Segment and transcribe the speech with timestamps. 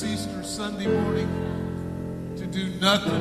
[0.00, 3.15] this Easter Sunday morning to do nothing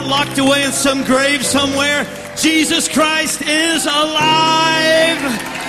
[0.00, 2.06] not locked away in some grave somewhere.
[2.36, 5.18] Jesus Christ is alive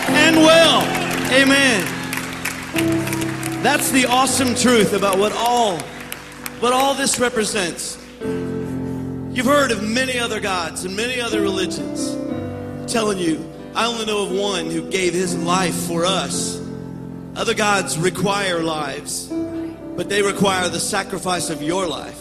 [0.09, 0.81] and well.
[1.33, 1.83] Amen.
[3.61, 5.77] That's the awesome truth about what all
[6.59, 7.97] what all this represents.
[8.21, 12.13] You've heard of many other gods and many other religions.
[12.13, 13.45] I'm telling you,
[13.75, 16.61] I only know of one who gave his life for us.
[17.35, 22.20] Other gods require lives, but they require the sacrifice of your life.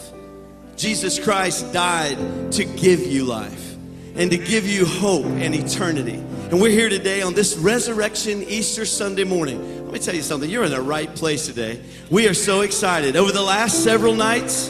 [0.77, 3.75] Jesus Christ died to give you life
[4.15, 6.15] and to give you hope and eternity.
[6.15, 9.85] And we're here today on this resurrection Easter Sunday morning.
[9.85, 10.49] Let me tell you something.
[10.49, 11.81] You're in the right place today.
[12.09, 13.15] We are so excited.
[13.15, 14.69] Over the last several nights,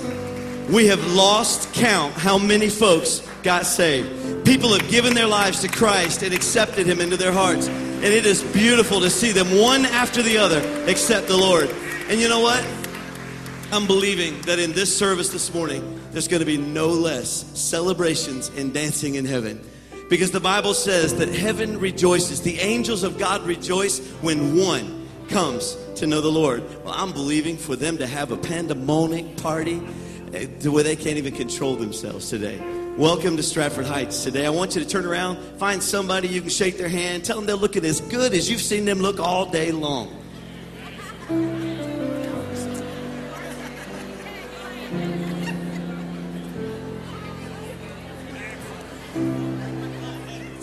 [0.69, 4.45] we have lost count how many folks got saved.
[4.45, 7.67] People have given their lives to Christ and accepted Him into their hearts.
[7.67, 11.69] And it is beautiful to see them one after the other accept the Lord.
[12.09, 12.63] And you know what?
[13.73, 18.49] I'm believing that in this service this morning, there's going to be no less celebrations
[18.57, 19.65] and dancing in heaven.
[20.09, 22.41] Because the Bible says that heaven rejoices.
[22.41, 26.63] The angels of God rejoice when one comes to know the Lord.
[26.83, 29.81] Well, I'm believing for them to have a pandemonic party
[30.33, 32.59] eh, to where they can't even control themselves today.
[32.97, 34.45] Welcome to Stratford Heights today.
[34.45, 37.45] I want you to turn around, find somebody you can shake their hand, tell them
[37.45, 40.17] they're looking as good as you've seen them look all day long.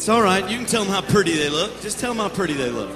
[0.08, 0.48] It's all right.
[0.48, 1.82] You can tell them how pretty they look.
[1.82, 2.88] Just tell them how pretty they look.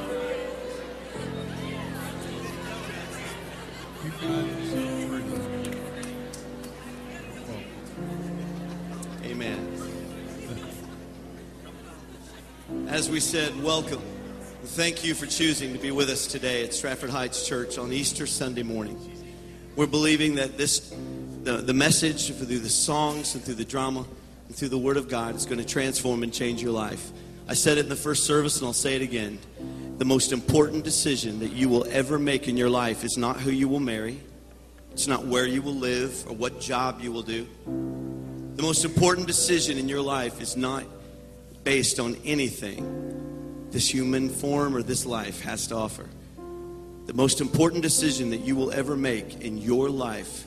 [9.25, 9.69] Amen.
[12.89, 14.01] As we said, welcome.
[14.63, 18.27] Thank you for choosing to be with us today at Stratford Heights Church on Easter
[18.27, 18.99] Sunday morning.
[19.77, 20.95] We're believing that this,
[21.43, 24.07] the, the message through the songs and through the drama
[24.53, 27.11] and through the Word of God is going to transform and change your life.
[27.49, 29.39] I said it in the first service and I'll say it again.
[29.97, 33.51] The most important decision that you will ever make in your life is not who
[33.51, 34.21] you will marry,
[34.91, 37.49] it's not where you will live or what job you will do.
[38.57, 40.85] The most important decision in your life is not
[41.65, 46.07] based on anything this human form or this life has to offer.
[47.07, 50.45] The most important decision that you will ever make in your life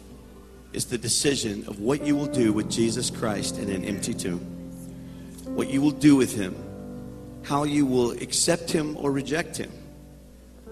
[0.75, 4.39] is the decision of what you will do with Jesus Christ in an empty tomb.
[5.55, 6.53] What you will do with him,
[7.44, 9.72] how you will accept him or reject him.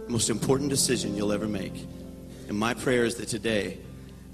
[0.10, 1.74] Most important decision you'll ever make.
[2.50, 3.78] And my prayer is that today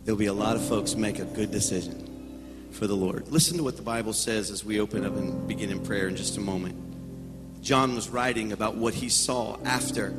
[0.03, 3.27] there'll be a lot of folks make a good decision for the Lord.
[3.27, 6.15] Listen to what the Bible says as we open up and begin in prayer in
[6.15, 7.61] just a moment.
[7.61, 10.15] John was writing about what he saw after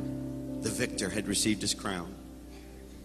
[0.61, 2.15] the victor had received his crown.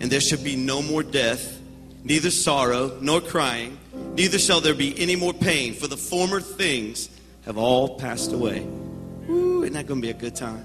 [0.00, 1.60] and there shall be no more death,
[2.02, 3.78] neither sorrow, nor crying,
[4.14, 7.10] neither shall there be any more pain, for the former things
[7.44, 8.66] have all passed away.
[9.28, 10.64] Isn't that going to be a good time?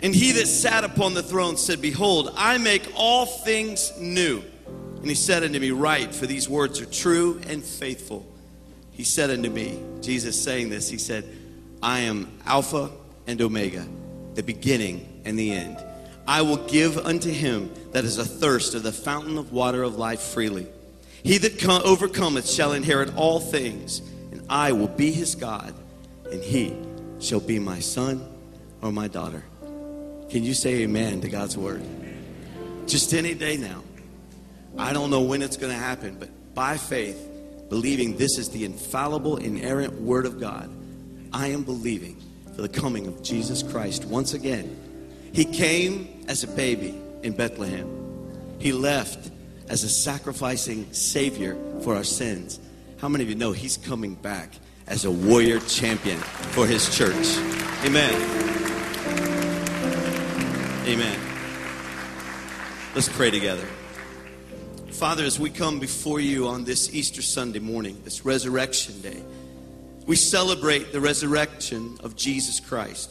[0.00, 4.42] And he that sat upon the throne said, Behold, I make all things new.
[4.66, 8.26] And he said unto me, Write, for these words are true and faithful.
[8.92, 11.24] He said unto me, Jesus saying this, he said,
[11.82, 12.90] I am Alpha
[13.26, 13.86] and Omega,
[14.34, 15.82] the beginning and the end.
[16.26, 20.20] I will give unto him that is athirst of the fountain of water of life
[20.20, 20.66] freely.
[21.22, 24.00] He that co- overcometh shall inherit all things,
[24.30, 25.74] and I will be his God,
[26.30, 26.76] and he
[27.18, 28.26] shall be my son
[28.82, 29.42] or my daughter.
[30.30, 31.82] Can you say amen to God's word?
[32.86, 33.82] Just any day now.
[34.76, 37.28] I don't know when it's going to happen, but by faith,
[37.68, 40.70] believing this is the infallible, inerrant word of God,
[41.32, 42.20] I am believing
[42.54, 44.83] for the coming of Jesus Christ once again.
[45.34, 47.90] He came as a baby in Bethlehem.
[48.60, 49.32] He left
[49.68, 52.60] as a sacrificing Savior for our sins.
[52.98, 54.52] How many of you know He's coming back
[54.86, 57.36] as a warrior champion for His church?
[57.84, 58.14] Amen.
[60.86, 61.18] Amen.
[62.94, 63.66] Let's pray together.
[64.92, 69.20] Father, as we come before you on this Easter Sunday morning, this resurrection day,
[70.06, 73.10] we celebrate the resurrection of Jesus Christ,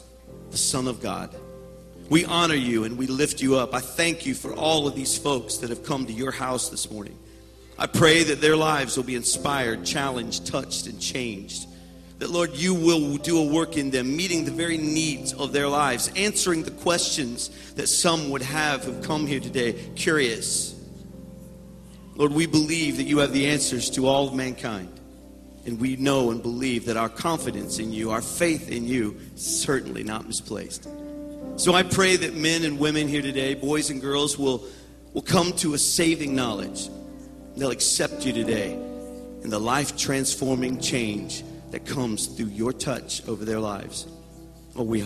[0.51, 1.35] the Son of God.
[2.09, 3.73] We honor you and we lift you up.
[3.73, 6.91] I thank you for all of these folks that have come to your house this
[6.91, 7.17] morning.
[7.77, 11.67] I pray that their lives will be inspired, challenged, touched, and changed.
[12.19, 15.67] That, Lord, you will do a work in them, meeting the very needs of their
[15.67, 20.75] lives, answering the questions that some would have who've come here today curious.
[22.15, 24.99] Lord, we believe that you have the answers to all of mankind.
[25.65, 29.61] And we know and believe that our confidence in you, our faith in you, is
[29.61, 30.87] certainly not misplaced.
[31.55, 34.65] So I pray that men and women here today, boys and girls, will,
[35.13, 36.89] will come to a saving knowledge.
[37.55, 43.45] They'll accept you today and the life transforming change that comes through your touch over
[43.45, 44.07] their lives.
[44.75, 45.05] Oh, we,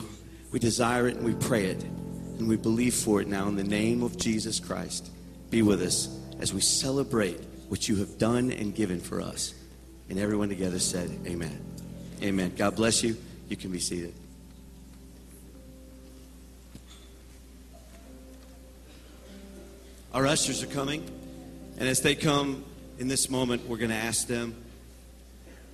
[0.51, 3.63] we desire it and we pray it and we believe for it now in the
[3.63, 5.11] name of Jesus Christ.
[5.49, 6.07] Be with us
[6.39, 9.53] as we celebrate what you have done and given for us.
[10.09, 11.59] And everyone together said, Amen.
[12.23, 12.53] Amen.
[12.55, 13.17] God bless you.
[13.49, 14.13] You can be seated.
[20.17, 21.03] Our ushers are coming.
[21.77, 22.63] And as they come
[22.97, 24.55] in this moment, we're going to ask them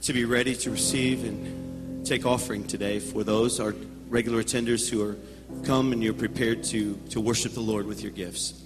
[0.02, 3.74] to be ready to receive and take offering today for those, our
[4.10, 5.16] regular attenders who are
[5.64, 8.62] come and you're prepared to, to worship the Lord with your gifts.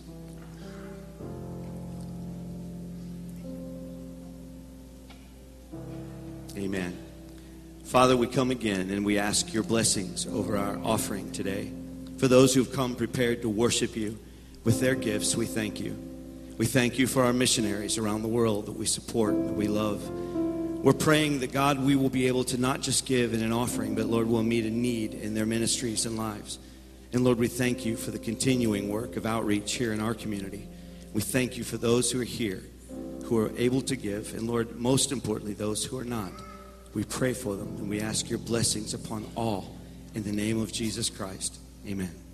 [6.57, 6.97] Amen.
[7.83, 11.71] Father, we come again and we ask your blessings over our offering today.
[12.17, 14.17] For those who've come prepared to worship you
[14.67, 15.97] with their gifts, we thank you.
[16.57, 20.09] We thank you for our missionaries around the world that we support, that we love.
[20.09, 23.95] We're praying that God, we will be able to not just give in an offering,
[23.95, 26.59] but Lord, we'll meet a need in their ministries and lives.
[27.13, 30.67] And Lord, we thank you for the continuing work of outreach here in our community.
[31.13, 32.61] We thank you for those who are here,
[33.23, 36.33] who are able to give, and Lord, most importantly, those who are not.
[36.93, 39.77] We pray for them and we ask your blessings upon all
[40.13, 41.57] in the name of Jesus Christ.
[41.87, 42.26] Amen.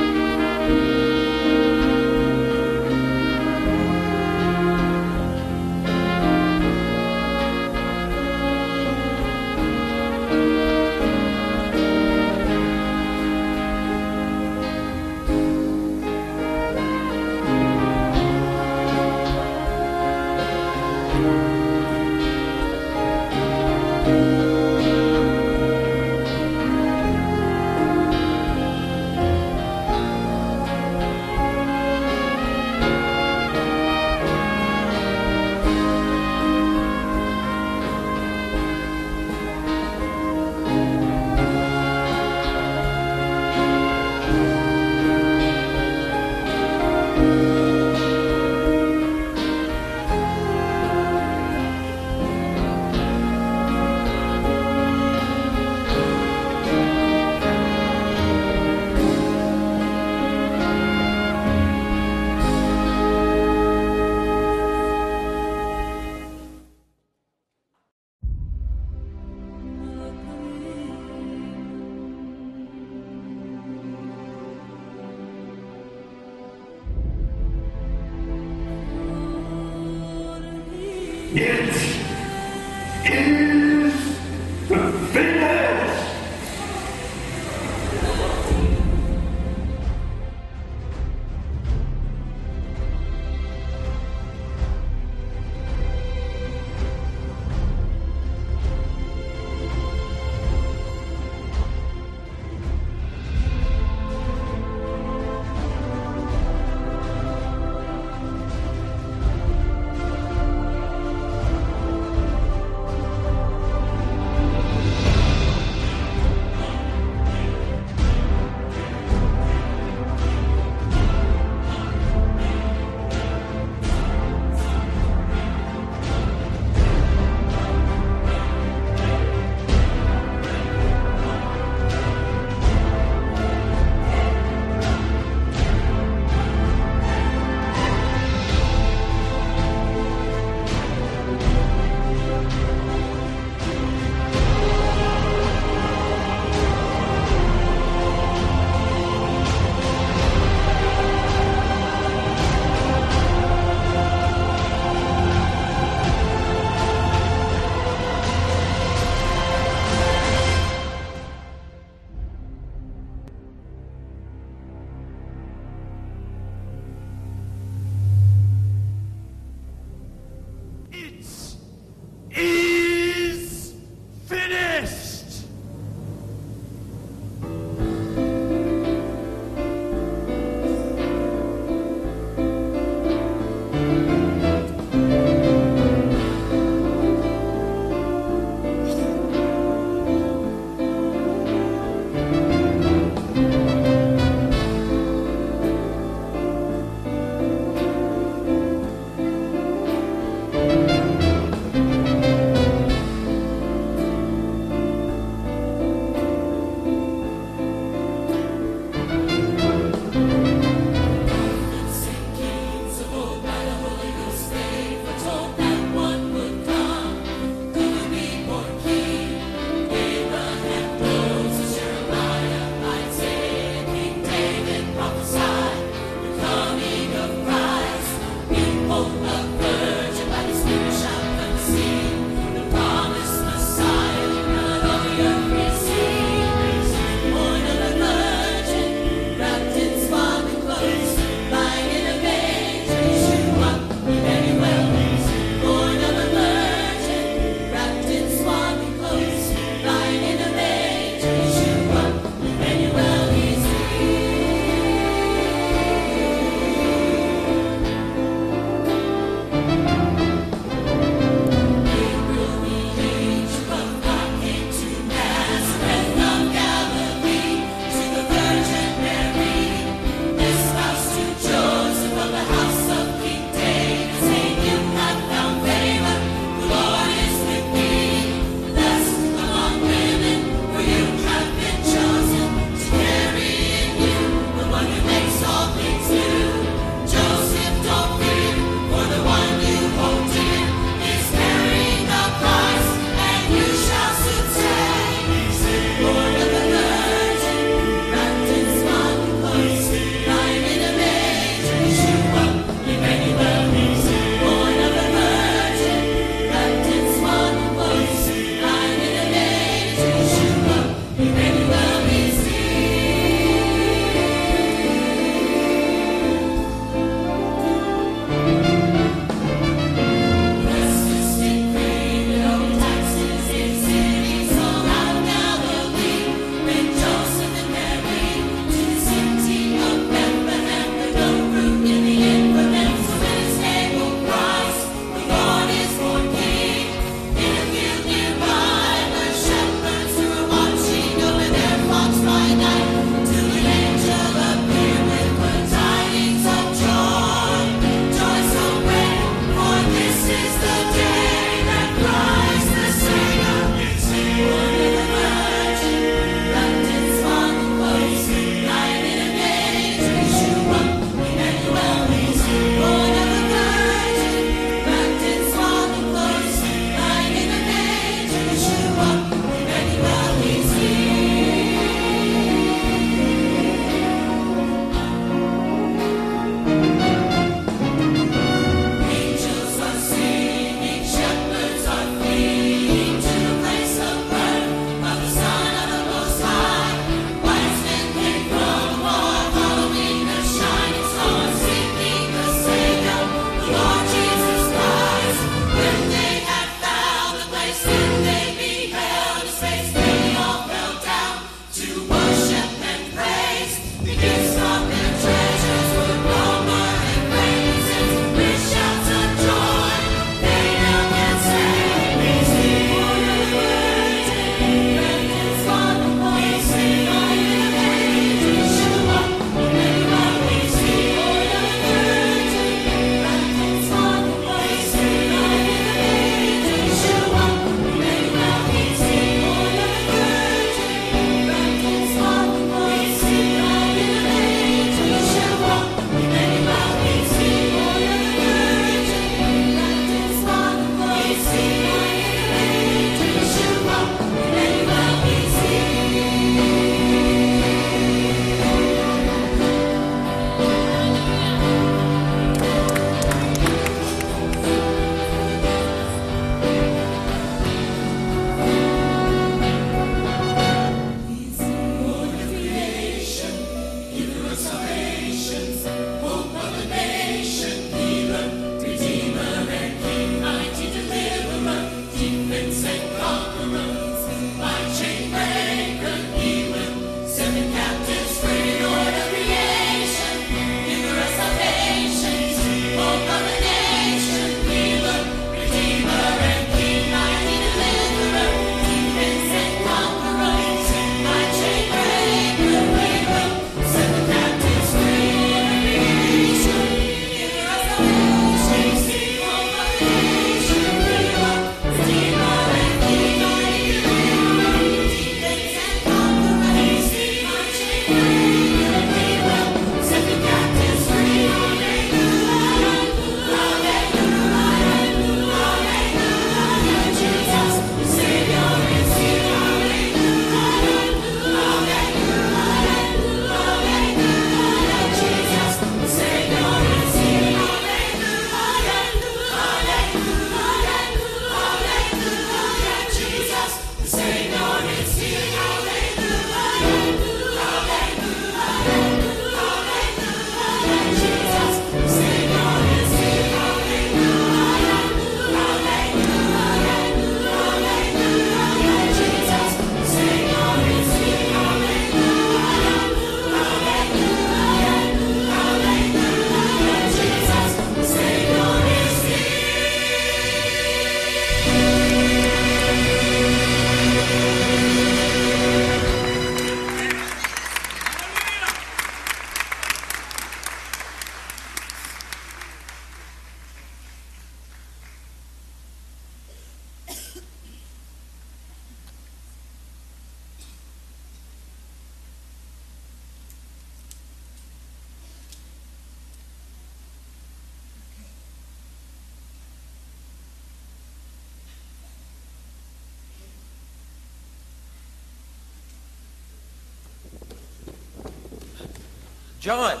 [599.70, 600.00] John,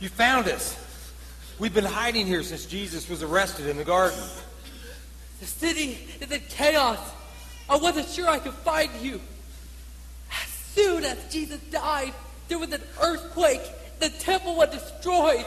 [0.00, 0.74] you found us.
[1.58, 4.18] We've been hiding here since Jesus was arrested in the garden.
[5.38, 6.98] The city is in chaos.
[7.68, 9.20] I wasn't sure I could find you.
[10.32, 12.14] As soon as Jesus died,
[12.48, 13.60] there was an earthquake.
[13.98, 15.44] The temple was destroyed.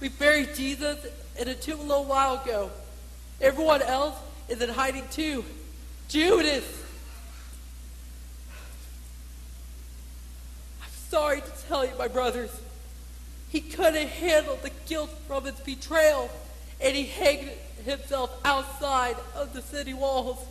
[0.00, 0.98] We buried Jesus
[1.38, 2.72] in a tomb a little while ago.
[3.40, 4.16] Everyone else
[4.48, 5.44] is in hiding too.
[6.08, 6.64] Judas.
[11.08, 12.50] Sorry to tell you, my brothers.
[13.48, 16.30] He couldn't handle the guilt from his betrayal,
[16.80, 17.50] and he hanged
[17.84, 20.44] himself outside of the city walls.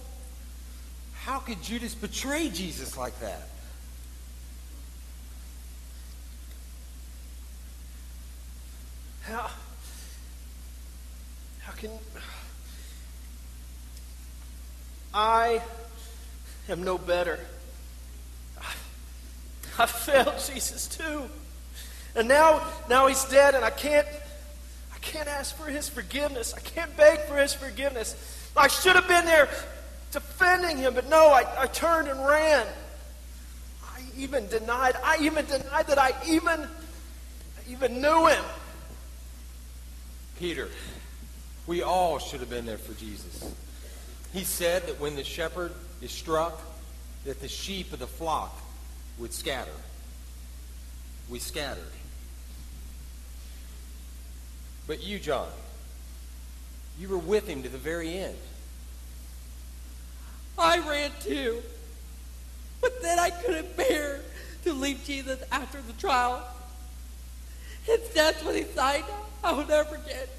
[1.13, 3.47] How could Judas betray Jesus like that?
[9.21, 9.49] How,
[11.59, 11.91] how can.
[15.13, 15.61] I
[16.69, 17.39] am no better.
[19.79, 21.23] I failed Jesus too.
[22.15, 24.07] And now, now he's dead, and I can't,
[24.93, 26.53] I can't ask for his forgiveness.
[26.55, 28.15] I can't beg for his forgiveness.
[28.55, 29.47] I should have been there
[30.11, 32.65] defending him, but no, I, I turned and ran.
[33.83, 36.67] I even denied, I even denied that I even,
[37.69, 38.43] even knew him.
[40.39, 40.69] Peter,
[41.67, 43.53] we all should have been there for Jesus.
[44.33, 46.61] He said that when the shepherd is struck,
[47.25, 48.59] that the sheep of the flock
[49.17, 49.71] would scatter.
[51.29, 51.83] We scattered.
[54.87, 55.49] But you, John,
[56.99, 58.37] you were with him to the very end.
[60.57, 61.61] I ran too.
[62.81, 64.21] But then I couldn't bear
[64.63, 66.45] to leave Jesus after the trial.
[67.83, 69.03] His death when he died,
[69.43, 70.29] I will never forget.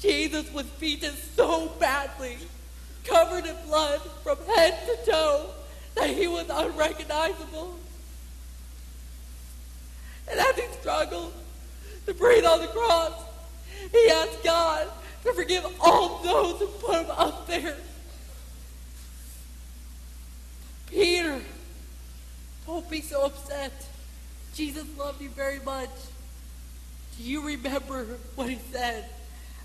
[0.00, 2.36] Jesus was beaten so badly,
[3.04, 5.46] covered in blood from head to toe,
[5.94, 7.78] that he was unrecognizable.
[10.30, 11.32] And as he struggled
[12.06, 13.12] to breathe on the cross,
[13.92, 14.88] he asked God
[15.24, 17.76] to forgive all those who put him up there.
[20.86, 21.40] Peter,
[22.66, 23.72] don't be so upset.
[24.54, 25.90] Jesus loved you very much.
[27.18, 29.04] Do you remember what he said?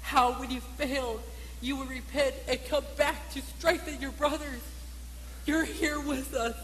[0.01, 1.21] How when you failed,
[1.61, 4.61] you would repent and come back to strengthen your brothers.
[5.49, 6.55] You're here with us.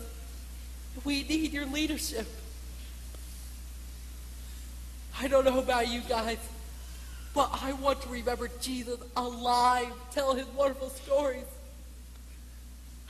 [1.04, 2.28] We need your leadership.
[5.20, 6.38] I don't know about you guys,
[7.34, 11.46] but I want to remember Jesus alive, tell his wonderful stories.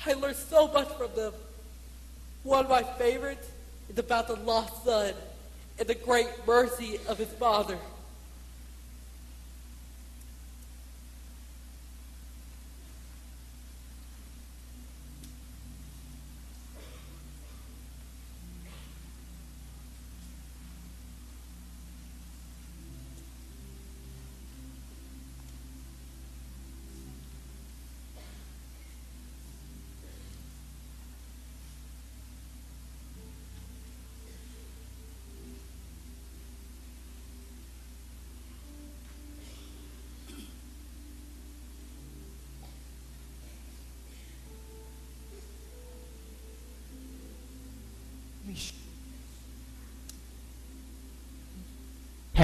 [0.05, 1.33] I learned so much from them.
[2.43, 3.45] One of my favorites
[3.89, 5.13] is about the lost son
[5.77, 7.77] and the great mercy of his father.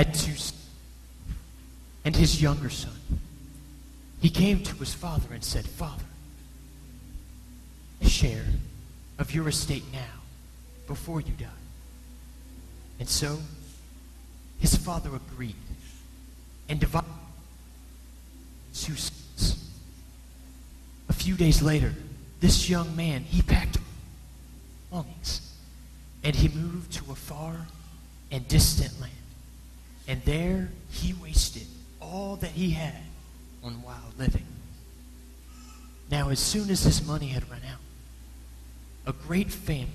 [0.04, 0.68] Had two sons,
[2.04, 2.98] and his younger son.
[4.20, 6.04] He came to his father and said, Father,
[8.02, 8.46] share
[9.20, 10.22] of your estate now,
[10.88, 11.46] before you die.
[13.00, 13.38] And so
[14.60, 15.56] his father agreed
[16.68, 17.08] and divided
[18.74, 19.72] two sons.
[21.10, 21.94] A few days later,
[22.40, 23.78] this young man, he packed
[24.90, 25.56] belongings
[26.24, 27.68] and he moved to a far
[28.32, 29.21] and distant land.
[30.08, 31.68] And there he wasted
[32.00, 33.02] all that he had
[33.64, 34.46] on wild living.
[36.10, 37.80] Now, as soon as his money had run out,
[39.06, 39.88] a great famine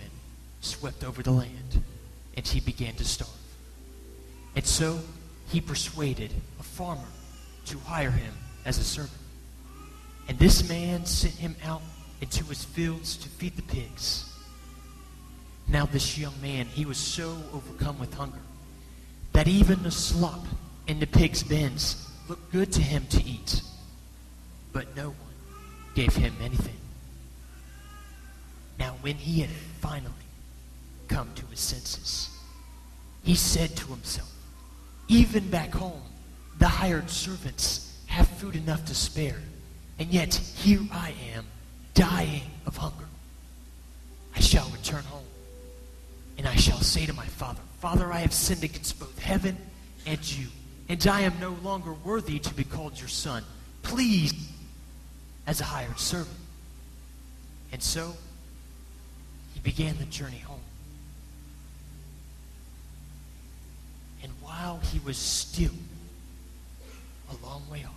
[0.61, 1.83] swept over the land,
[2.37, 3.31] and he began to starve.
[4.55, 5.01] And so
[5.49, 7.09] he persuaded a farmer
[7.66, 8.33] to hire him
[8.64, 9.21] as a servant.
[10.29, 11.83] And this man sent him out
[12.21, 14.33] into his fields to feed the pigs.
[15.69, 18.40] Now, this young man, he was so overcome with hunger
[19.37, 20.46] that even the slop
[20.87, 23.61] in the pigs' bins looked good to him to eat.
[24.72, 25.37] But no one
[25.94, 26.81] gave him anything.
[28.79, 29.51] Now, when he had
[29.83, 30.14] finally
[31.09, 32.31] come to his senses,
[33.25, 34.33] he said to himself,
[35.07, 36.01] Even back home,
[36.59, 39.42] the hired servants have food enough to spare,
[39.99, 41.44] and yet here I am,
[41.92, 43.05] dying of hunger.
[44.35, 45.25] I shall return home
[46.38, 49.57] and I shall say to my father, Father, I have sinned against both heaven
[50.07, 50.47] and you,
[50.89, 53.45] and I am no longer worthy to be called your son.
[53.83, 54.33] Please,
[55.47, 56.37] as a hired servant.
[57.73, 58.15] And so,
[59.55, 60.61] he began the journey home.
[64.23, 65.73] And while he was still
[67.31, 67.93] a long way off,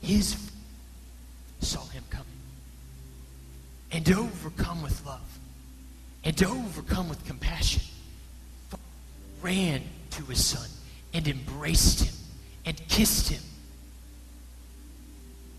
[0.00, 0.36] his
[1.60, 2.26] saw him coming
[3.90, 5.38] and overcome with love
[6.22, 7.82] and overcome with compassion
[9.44, 10.66] ran to his son
[11.12, 12.14] and embraced him
[12.64, 13.42] and kissed him.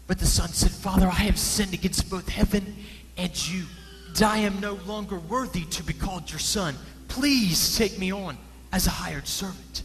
[0.08, 2.76] But the son said father i have sinned against both heaven
[3.18, 3.66] and you
[4.08, 6.76] and i am no longer worthy to be called your son.
[7.08, 8.38] Please take me on
[8.74, 9.84] as a hired servant.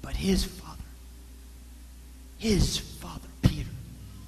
[0.00, 0.82] But his father
[2.38, 3.70] his father peter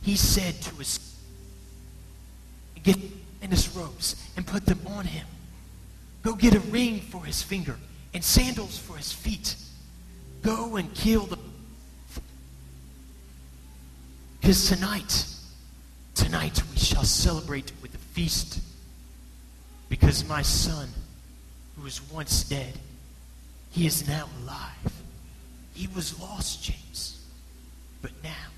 [0.03, 0.99] he said to his
[2.83, 2.99] get
[3.43, 5.27] in his robes and put them on him.
[6.23, 7.77] Go get a ring for his finger
[8.13, 9.57] and sandals for his feet.
[10.43, 11.39] Go and kill the.
[14.41, 15.27] Because tonight,
[16.15, 18.61] tonight we shall celebrate with a feast.
[19.89, 20.89] Because my son,
[21.77, 22.75] who was once dead,
[23.71, 25.03] he is now alive.
[25.75, 27.25] He was lost, James,
[28.03, 28.49] but now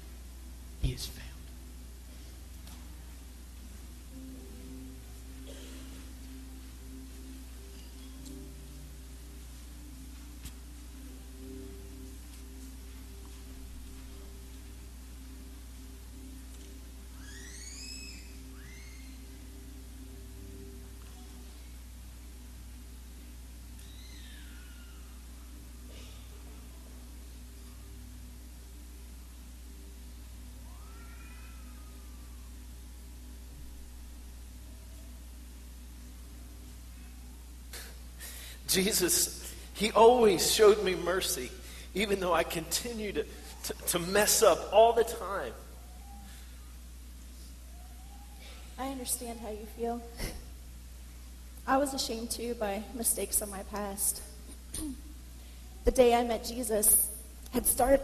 [0.82, 1.21] he is found.
[38.72, 41.50] Jesus, He always showed me mercy,
[41.94, 43.24] even though I continue to,
[43.64, 45.52] to, to mess up all the time.
[48.78, 50.02] I understand how you feel.
[51.66, 54.22] I was ashamed too by mistakes of my past.
[55.84, 57.08] the day I met Jesus
[57.52, 58.00] had started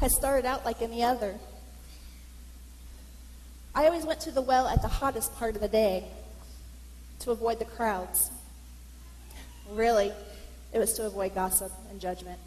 [0.00, 1.34] had started out like any other.
[3.74, 6.04] I always went to the well at the hottest part of the day
[7.20, 8.30] to avoid the crowds.
[9.70, 10.12] Really,
[10.72, 12.38] it was to avoid gossip and judgment.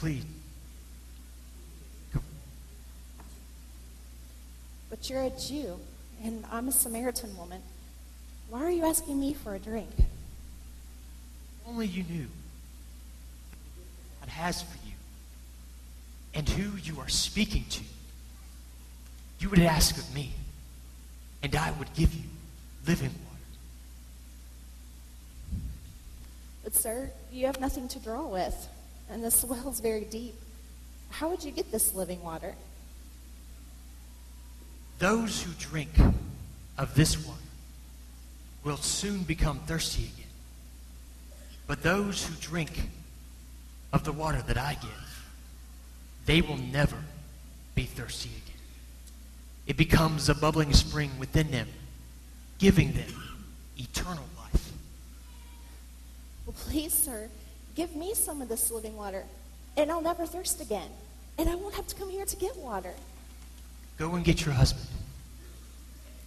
[0.00, 0.24] Please.
[2.10, 2.22] Come.
[4.88, 5.78] But you're a Jew,
[6.24, 7.60] and I'm a Samaritan woman.
[8.48, 9.90] Why are you asking me for a drink?
[11.68, 12.28] Only you knew
[14.20, 14.94] God has for you
[16.32, 17.82] and who you are speaking to.
[19.38, 20.32] You would ask of me,
[21.42, 22.24] and I would give you
[22.86, 23.44] living water.
[26.64, 28.66] But, sir, you have nothing to draw with,
[29.10, 30.34] and this well is very deep.
[31.10, 32.54] How would you get this living water?
[34.98, 35.90] Those who drink
[36.78, 37.38] of this water
[38.64, 40.30] will soon become thirsty again.
[41.66, 42.70] But those who drink
[43.92, 45.26] of the water that I give,
[46.26, 46.98] they will never
[47.74, 48.60] be thirsty again.
[49.66, 51.68] It becomes a bubbling spring within them,
[52.58, 53.40] giving them
[53.78, 54.72] eternal life.
[56.44, 57.28] Well, please, sir,
[57.80, 59.24] give me some of this living water,
[59.78, 60.90] and I'll never thirst again.
[61.38, 62.92] And I won't have to come here to get water.
[63.96, 64.86] Go and get your husband.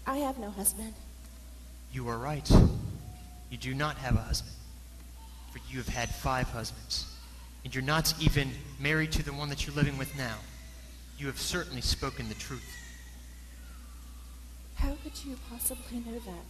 [0.07, 0.95] I have no husband.
[1.91, 2.49] You are right.
[3.51, 4.55] You do not have a husband.
[5.51, 7.05] For you have had five husbands.
[7.63, 8.49] And you're not even
[8.79, 10.37] married to the one that you're living with now.
[11.19, 12.67] You have certainly spoken the truth.
[14.73, 16.45] How could you possibly know that?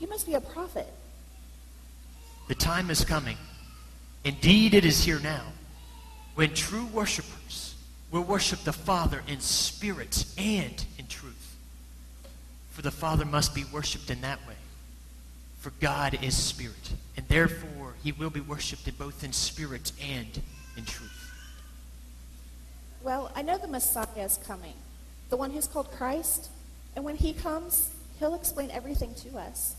[0.00, 0.92] You must be a prophet.
[2.48, 3.36] The time is coming.
[4.24, 5.44] Indeed, it is here now.
[6.34, 7.74] When true worshipers
[8.10, 11.56] will worship the Father in spirit and in truth.
[12.70, 14.54] For the Father must be worshiped in that way.
[15.60, 20.40] For God is spirit, and therefore he will be worshiped in both in spirit and
[20.76, 21.32] in truth.
[23.02, 24.74] Well, I know the Messiah is coming,
[25.28, 26.50] the one who's called Christ.
[26.96, 29.74] And when he comes, he'll explain everything to us.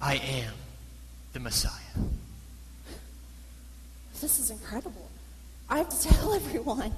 [0.00, 0.52] I am
[1.32, 1.72] the Messiah.
[4.20, 5.08] This is incredible.
[5.68, 6.92] I have to tell everyone.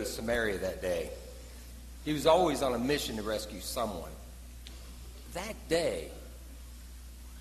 [0.00, 1.10] To Samaria that day.
[2.04, 4.10] He was always on a mission to rescue someone.
[5.34, 6.08] That day,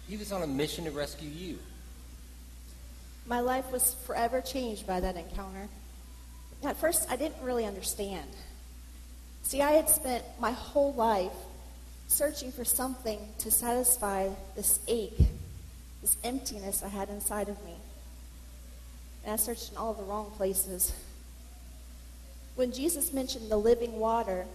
[0.07, 1.59] he was on a mission to rescue you.
[3.25, 5.67] My life was forever changed by that encounter.
[6.63, 8.29] At first, I didn't really understand.
[9.43, 11.31] See, I had spent my whole life
[12.07, 15.19] searching for something to satisfy this ache,
[16.01, 17.75] this emptiness I had inside of me.
[19.23, 20.91] And I searched in all the wrong places.
[22.59, 24.45] When Jesus mentioned the living water,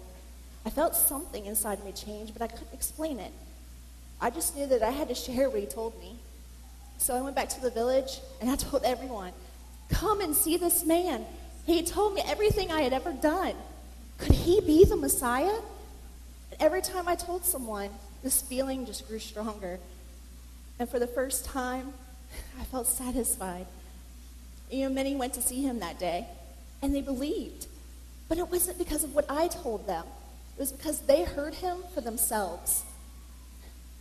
[0.67, 3.33] I felt something inside me change, but I couldn't explain it.
[4.21, 6.17] I just knew that I had to share what he told me.
[6.99, 9.33] So I went back to the village and I told everyone,
[9.89, 11.25] Come and see this man.
[11.65, 13.55] He told me everything I had ever done.
[14.19, 15.57] Could he be the Messiah?
[16.51, 17.89] And every time I told someone,
[18.23, 19.79] this feeling just grew stronger.
[20.79, 21.95] And for the first time,
[22.61, 23.65] I felt satisfied.
[24.71, 26.27] You know, many went to see him that day,
[26.83, 27.69] and they believed.
[28.29, 30.05] But it wasn't because of what I told them,
[30.57, 32.85] it was because they heard him for themselves.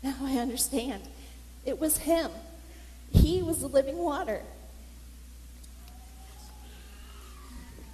[0.02, 1.04] Now I understand.
[1.66, 2.30] It was him.
[3.12, 4.42] He was the living water.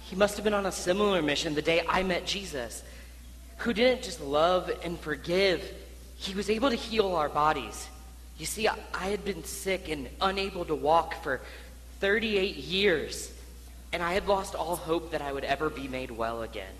[0.00, 2.82] He must have been on a similar mission the day I met Jesus,
[3.58, 5.62] who didn't just love and forgive,
[6.16, 7.88] he was able to heal our bodies.
[8.36, 11.40] You see, I, had been sick and unable to walk for
[12.00, 13.30] 38 years,
[13.92, 16.72] and I had lost all hope that I would ever be made well again.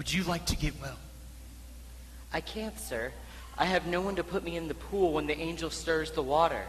[0.00, 0.96] Would you like to get well?
[2.32, 3.12] I can't, sir.
[3.58, 6.22] I have no one to put me in the pool when the angel stirs the
[6.22, 6.62] water.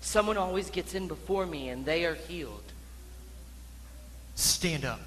[0.00, 2.62] Someone always gets in before me, and they are healed.
[4.36, 5.00] Stand up.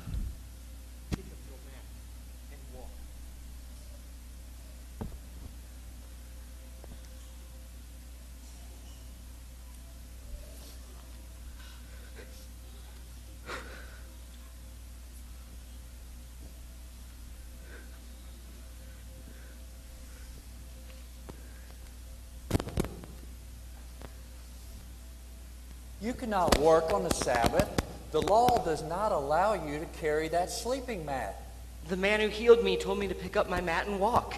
[26.02, 27.70] You cannot work on the Sabbath.
[28.12, 31.42] The law does not allow you to carry that sleeping mat.
[31.88, 34.36] The man who healed me told me to pick up my mat and walk.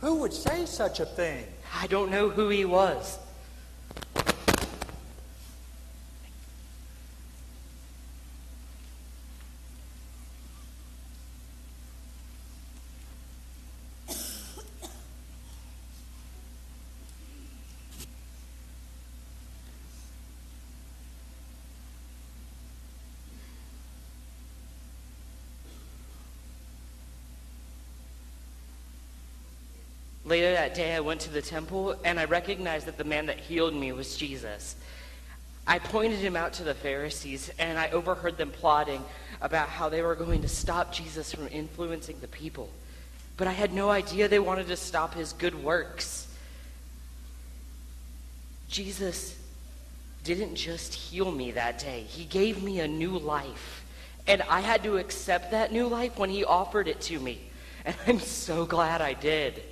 [0.00, 1.46] Who would say such a thing?
[1.80, 3.18] I don't know who he was.
[30.26, 33.38] Later that day, I went to the temple and I recognized that the man that
[33.38, 34.76] healed me was Jesus.
[35.66, 39.04] I pointed him out to the Pharisees and I overheard them plotting
[39.42, 42.70] about how they were going to stop Jesus from influencing the people.
[43.36, 46.34] But I had no idea they wanted to stop his good works.
[48.66, 49.38] Jesus
[50.24, 53.84] didn't just heal me that day, he gave me a new life.
[54.26, 57.38] And I had to accept that new life when he offered it to me.
[57.84, 59.62] And I'm so glad I did.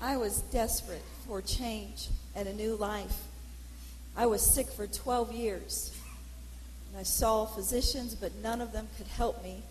[0.00, 3.24] I was desperate for change and a new life.
[4.16, 5.96] I was sick for 12 years.
[6.90, 9.62] And I saw physicians, but none of them could help me.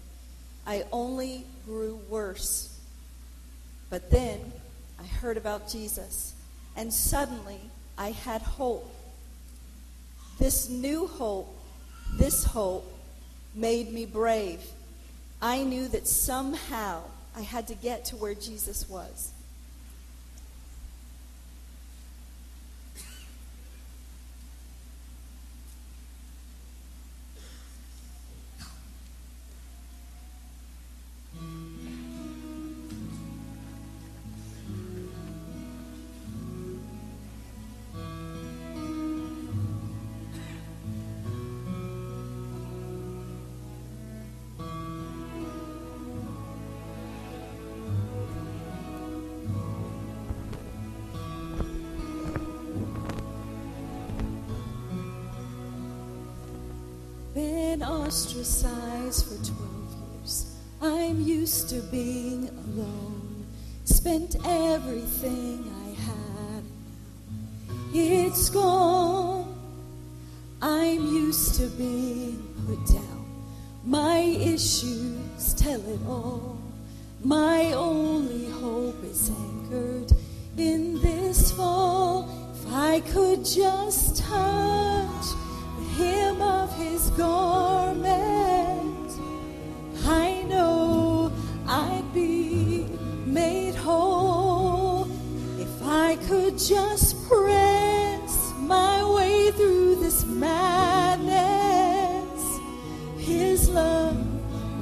[0.66, 2.80] I only grew worse.
[3.90, 4.52] But then
[5.00, 6.34] I heard about Jesus,
[6.76, 7.60] and suddenly
[7.98, 8.94] I had hope.
[10.38, 11.54] This new hope,
[12.18, 12.86] this hope
[13.56, 14.62] made me brave.
[15.42, 17.02] I knew that somehow
[17.36, 19.32] I had to get to where Jesus was.
[57.40, 59.52] Been ostracized for 12
[60.14, 60.58] years.
[60.82, 63.46] I'm used to being alone.
[63.86, 66.64] Spent everything I had.
[67.94, 69.56] It's gone.
[70.62, 73.26] I'm used to being put down.
[73.86, 76.58] My issues tell it all.
[77.24, 80.12] My only hope is anchored
[80.58, 82.28] in this fall.
[82.54, 84.99] If I could just touch
[86.80, 88.08] his garment,
[90.06, 91.32] I know
[91.68, 92.88] I'd be
[93.26, 95.08] made whole.
[95.60, 101.20] If I could just press my way through this madness,
[103.18, 104.18] his love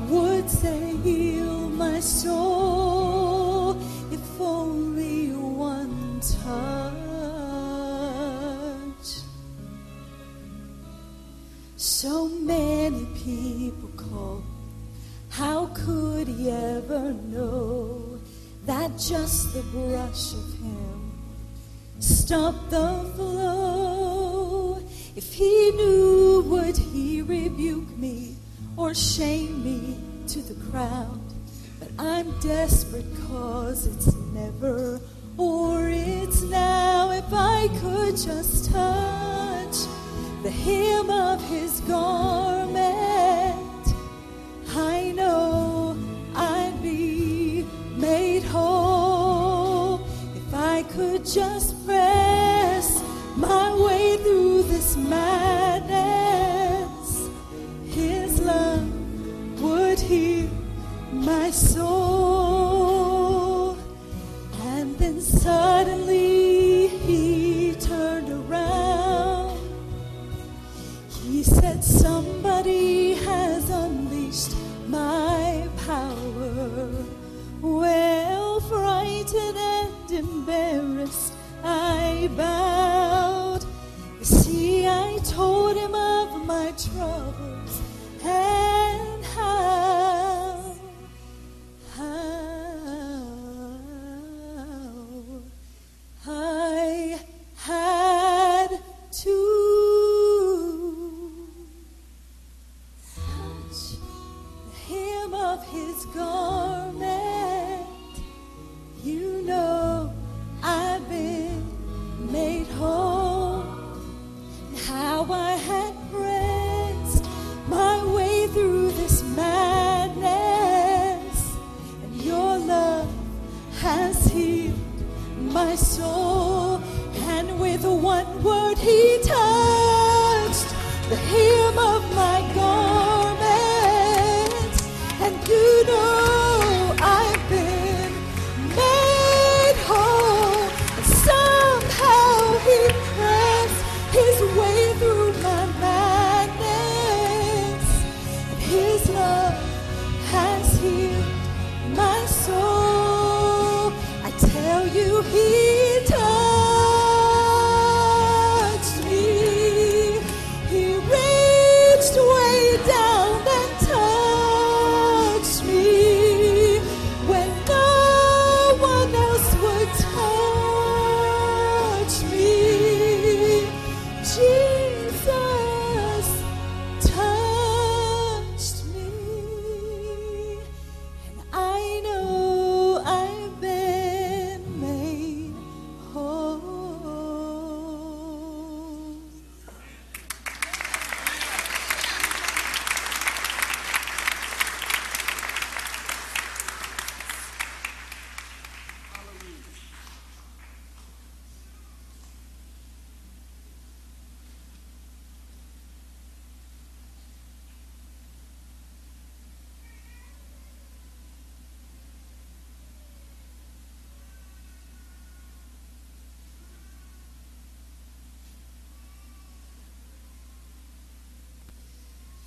[0.09, 2.56] would say, heal my soul,
[18.97, 21.11] just the brush of him
[21.99, 24.81] stopped the flow?
[25.15, 28.37] If he knew, would he rebuke me
[28.75, 31.21] or shame me to the crowd?
[31.79, 34.99] But I'm desperate cause it's never
[35.37, 37.11] or it's now.
[37.11, 39.77] If I could just touch
[40.41, 42.77] the hem of his garment,
[44.75, 45.97] I know
[46.35, 47.26] I'd be
[50.97, 53.03] could just press
[53.35, 55.89] my way through this madness,
[57.85, 58.89] his love
[59.61, 60.49] would heal
[61.11, 62.57] my soul.
[64.63, 69.59] And then suddenly he turned around.
[71.21, 74.55] He said, Somebody has unleashed
[74.87, 76.89] my power.
[77.61, 79.76] Well, frightened
[80.17, 83.63] embarrassed, I bowed.
[84.19, 87.46] You see, I told him of my troubles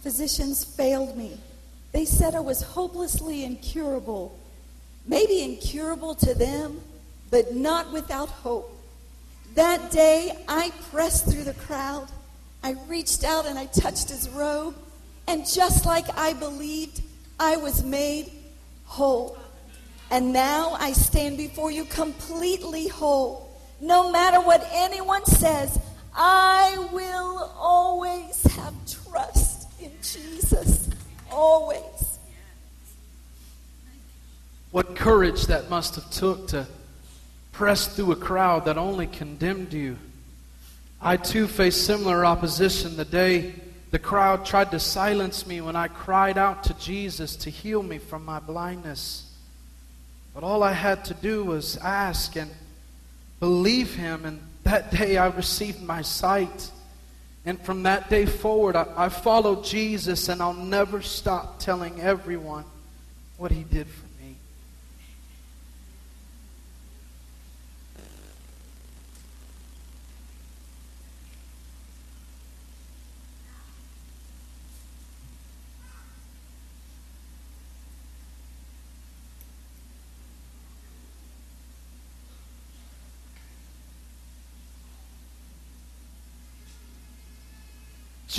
[0.02, 1.38] Physicians failed me.
[1.92, 4.38] They said I was hopelessly incurable.
[5.06, 6.80] Maybe incurable to them,
[7.30, 8.76] but not without hope.
[9.54, 12.08] That day, I pressed through the crowd.
[12.62, 14.74] I reached out and I touched his robe.
[15.26, 17.02] And just like I believed,
[17.38, 18.30] I was made
[18.84, 19.36] whole.
[20.10, 23.48] And now I stand before you completely whole.
[23.80, 25.78] No matter what anyone says,
[26.14, 29.49] I will always have trust
[30.02, 30.88] Jesus,
[31.30, 32.18] always.
[34.70, 36.66] What courage that must have took to
[37.52, 39.98] press through a crowd that only condemned you.
[41.00, 43.54] I too faced similar opposition the day
[43.90, 47.98] the crowd tried to silence me when I cried out to Jesus to heal me
[47.98, 49.26] from my blindness.
[50.32, 52.50] But all I had to do was ask and
[53.40, 56.70] believe him, and that day I received my sight.
[57.44, 62.64] And from that day forward, I, I followed Jesus, and I'll never stop telling everyone
[63.38, 64.09] what he did for me.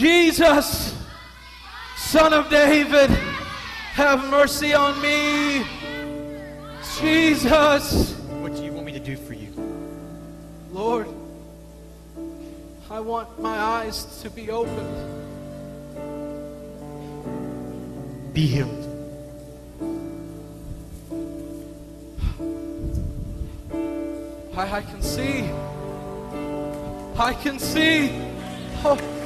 [0.01, 0.97] Jesus,
[1.95, 3.11] Son of David,
[3.91, 5.63] have mercy on me.
[6.99, 8.13] Jesus.
[8.41, 9.53] What do you want me to do for you?
[10.71, 11.05] Lord,
[12.89, 14.89] I want my eyes to be opened.
[18.33, 18.87] Be healed.
[24.57, 25.43] I, I can see.
[27.19, 28.09] I can see.
[28.83, 29.20] Oh.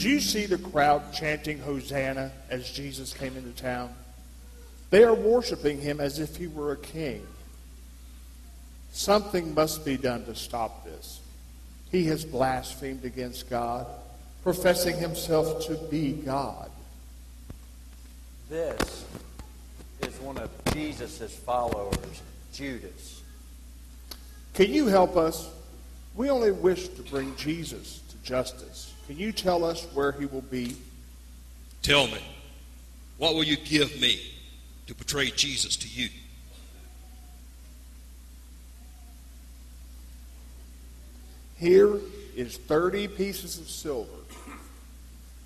[0.00, 3.94] Did you see the crowd chanting Hosanna as Jesus came into town?
[4.88, 7.26] They are worshiping him as if he were a king.
[8.92, 11.20] Something must be done to stop this.
[11.90, 13.86] He has blasphemed against God,
[14.42, 16.70] professing himself to be God.
[18.48, 19.04] This
[20.00, 22.22] is one of Jesus' followers,
[22.54, 23.20] Judas.
[24.54, 25.50] Can you help us?
[26.16, 28.89] We only wish to bring Jesus to justice.
[29.10, 30.76] Can you tell us where he will be?
[31.82, 32.20] Tell me,
[33.18, 34.20] what will you give me
[34.86, 36.08] to betray Jesus to you?
[41.56, 41.98] Here
[42.36, 44.12] is 30 pieces of silver.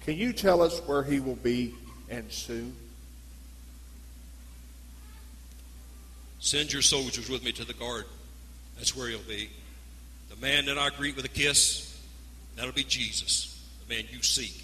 [0.04, 1.74] Can you tell us where he will be
[2.10, 2.76] and soon?
[6.38, 8.10] Send your soldiers with me to the garden.
[8.76, 9.48] That's where he'll be.
[10.28, 11.98] The man that I greet with a kiss,
[12.56, 13.52] that'll be Jesus,
[13.94, 14.60] man you seek.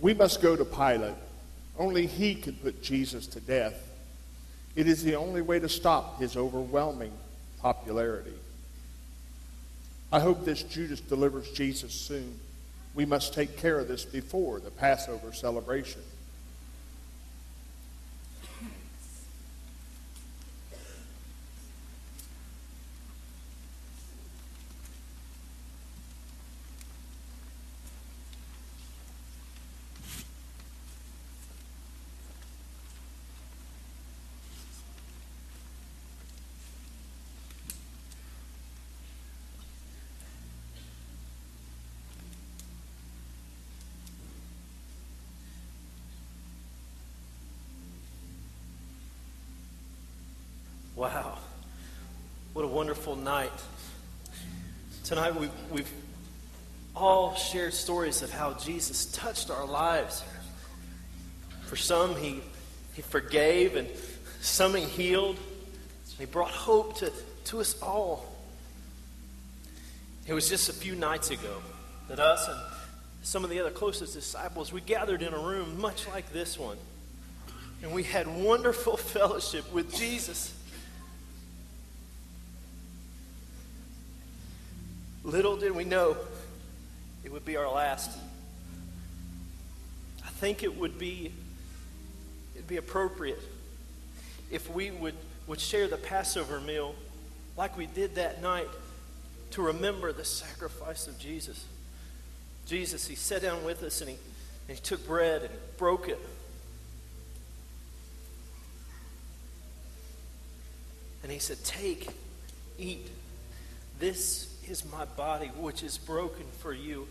[0.00, 1.14] We must go to Pilate.
[1.76, 3.74] Only he can put Jesus to death.
[4.76, 7.12] It is the only way to stop his overwhelming
[7.60, 8.34] popularity.
[10.12, 12.38] I hope this Judas delivers Jesus soon.
[12.94, 16.00] We must take care of this before the Passover celebration.
[50.98, 51.38] Wow.
[52.54, 53.52] What a wonderful night.
[55.04, 55.92] Tonight we've, we've
[56.96, 60.24] all shared stories of how Jesus touched our lives.
[61.66, 62.40] For some, he,
[62.94, 63.86] he forgave, and
[64.40, 65.36] some he healed.
[66.18, 67.12] He brought hope to,
[67.44, 68.26] to us all.
[70.26, 71.62] It was just a few nights ago
[72.08, 72.58] that us and
[73.22, 76.76] some of the other closest disciples, we gathered in a room much like this one.
[77.84, 80.54] And we had wonderful fellowship with Jesus.
[85.28, 86.16] Little did we know
[87.22, 88.18] it would be our last.
[90.24, 91.32] I think it would be
[92.54, 93.38] it'd be appropriate
[94.50, 95.12] if we would,
[95.46, 96.94] would share the Passover meal
[97.58, 98.68] like we did that night
[99.50, 101.62] to remember the sacrifice of Jesus.
[102.64, 104.16] Jesus, he sat down with us and he,
[104.66, 106.18] and he took bread and broke it.
[111.22, 112.08] And he said, Take,
[112.78, 113.10] eat.
[113.98, 117.08] This is my body, which is broken for you,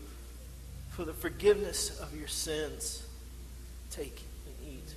[0.90, 3.02] for the forgiveness of your sins.
[3.90, 4.94] Take and eat.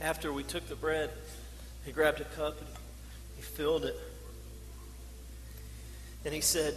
[0.00, 1.10] After we took the bread,
[1.84, 2.68] he grabbed a cup and
[3.36, 3.96] he filled it.
[6.24, 6.74] And he said,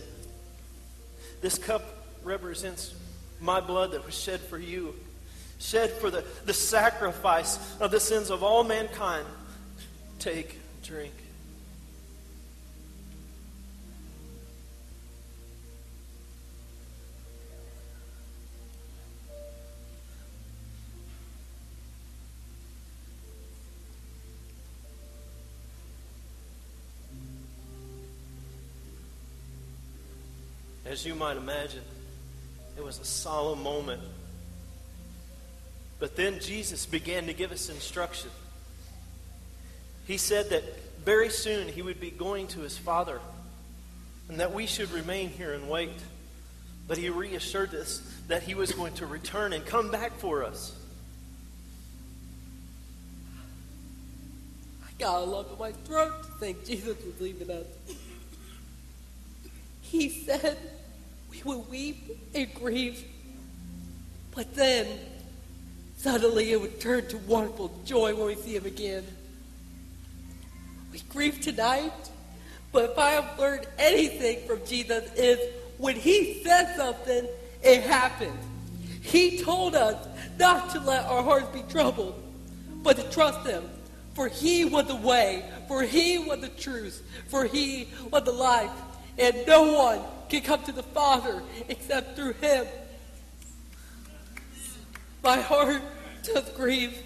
[1.42, 1.84] This cup
[2.24, 2.94] represents
[3.40, 4.94] my blood that was shed for you,
[5.60, 9.26] shed for the, the sacrifice of the sins of all mankind.
[10.20, 11.14] Take, drink.
[31.02, 31.82] As you might imagine,
[32.78, 34.04] it was a solemn moment.
[35.98, 38.30] But then Jesus began to give us instruction.
[40.06, 40.64] He said that
[41.04, 43.20] very soon he would be going to his Father
[44.30, 45.90] and that we should remain here and wait.
[46.88, 50.76] But he reassured us that he was going to return and come back for us.
[54.84, 57.66] I got a lump in my throat to think Jesus was leaving us.
[59.82, 60.60] He said
[61.44, 63.04] we would weep and grieve,
[64.36, 64.88] but then
[65.98, 69.06] suddenly it would turn to wonderful joy when we see him again.
[70.92, 71.94] We grieve tonight,
[72.72, 75.40] but if I have learned anything from Jesus is
[75.78, 77.28] when he said something,
[77.64, 78.38] it happened.
[79.02, 82.22] He told us not to let our hearts be troubled,
[82.84, 83.64] but to trust him.
[84.14, 88.72] For he was the way, for he was the truth, for he was the life,
[89.18, 90.02] and no one
[90.32, 92.66] can come to the Father except through him.
[95.22, 95.82] My heart
[96.24, 96.98] does grieve,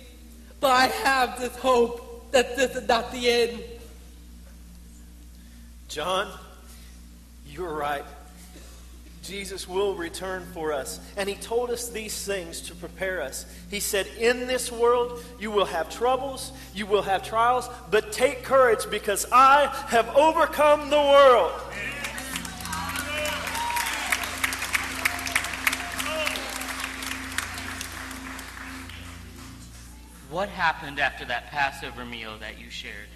[0.59, 3.59] but I have this hope that this is not the end.
[5.88, 6.32] John,
[7.47, 8.05] you're right.
[9.23, 10.99] Jesus will return for us.
[11.17, 13.47] And he told us these things to prepare us.
[13.71, 18.43] He said, In this world you will have troubles, you will have trials, but take
[18.43, 21.59] courage because I have overcome the world.
[30.36, 33.07] What happened after that Passover meal that you shared?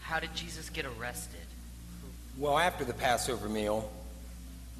[0.00, 1.38] How did Jesus get arrested?
[2.36, 3.88] Well, after the Passover meal,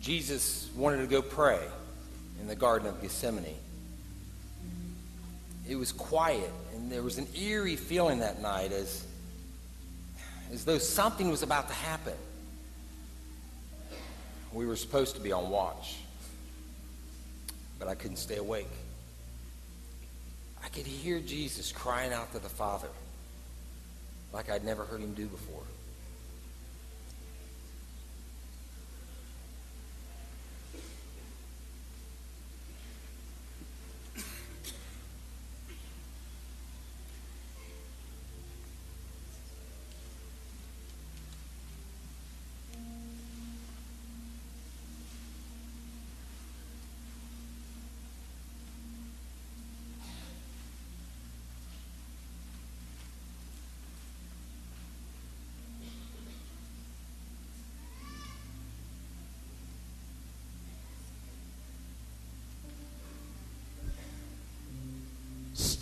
[0.00, 1.60] Jesus wanted to go pray
[2.40, 3.54] in the Garden of Gethsemane.
[5.68, 9.06] It was quiet, and there was an eerie feeling that night as,
[10.52, 12.14] as though something was about to happen.
[14.52, 15.98] We were supposed to be on watch,
[17.78, 18.66] but I couldn't stay awake.
[20.64, 22.88] I could hear Jesus crying out to the Father
[24.32, 25.62] like I'd never heard him do before.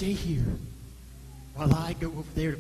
[0.03, 0.59] Stay here
[1.55, 2.57] while I go over there.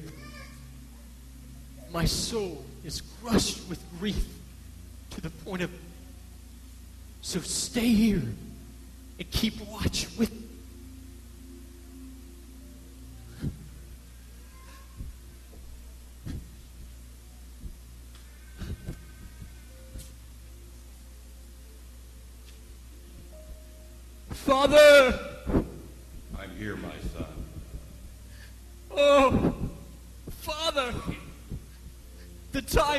[1.92, 4.28] My soul is crushed with grief
[5.10, 5.70] to the point of.
[7.20, 8.22] So stay here
[9.18, 10.30] and keep watch with.
[10.30, 10.41] Father!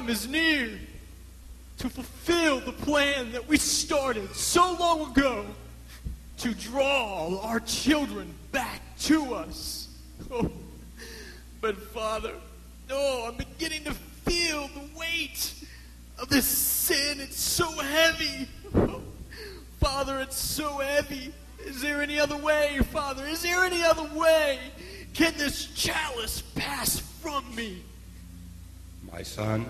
[0.03, 0.69] Time is near
[1.77, 5.45] to fulfill the plan that we started so long ago
[6.37, 9.87] to draw our children back to us.
[10.29, 10.51] Oh,
[11.61, 12.33] but Father,
[12.91, 15.53] oh, I'm beginning to feel the weight
[16.19, 17.21] of this sin.
[17.21, 18.47] It's so heavy.
[18.75, 19.01] Oh,
[19.79, 21.33] Father, it's so heavy.
[21.65, 23.25] Is there any other way, Father?
[23.25, 24.59] Is there any other way?
[25.13, 27.83] Can this chalice pass from me?
[29.09, 29.65] My son,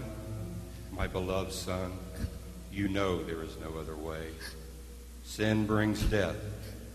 [0.95, 1.91] my beloved son,
[2.71, 4.27] you know there is no other way.
[5.23, 6.35] Sin brings death,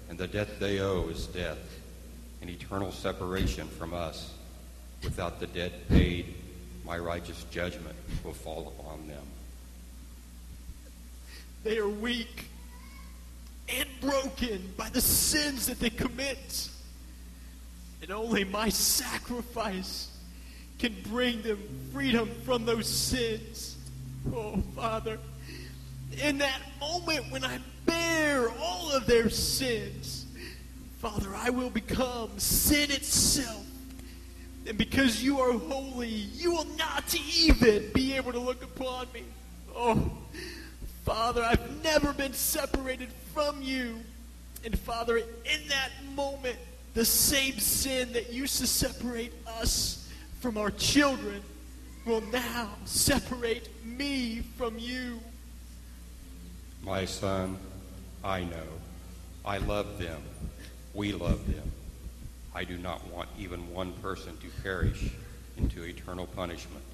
[0.09, 1.59] and the debt they owe is death,
[2.41, 4.35] an eternal separation from us.
[5.03, 6.35] Without the debt paid,
[6.85, 9.25] my righteous judgment will fall upon them.
[11.65, 12.47] They are weak
[13.69, 16.69] and broken by the sins that they commit.
[18.01, 20.17] And only my sacrifice
[20.79, 21.59] can bring them
[21.93, 23.78] freedom from those sins.
[24.35, 25.19] Oh, Father,
[26.23, 30.27] in that moment when I bear all of their sins,
[30.99, 33.65] Father, I will become sin itself.
[34.67, 39.23] And because you are holy, you will not even be able to look upon me.
[39.75, 40.11] Oh,
[41.05, 44.01] Father, I've never been separated from you.
[44.65, 46.59] And Father, in that moment,
[46.95, 50.11] the same sin that used to separate us
[50.41, 51.43] from our children
[52.05, 55.21] will now separate me from you.
[56.83, 57.59] My son,
[58.25, 58.67] I know.
[59.45, 60.23] I love them.
[60.95, 61.73] We love them.
[62.55, 65.11] I do not want even one person to perish
[65.57, 66.85] into eternal punishment.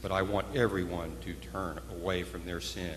[0.00, 2.96] But I want everyone to turn away from their sin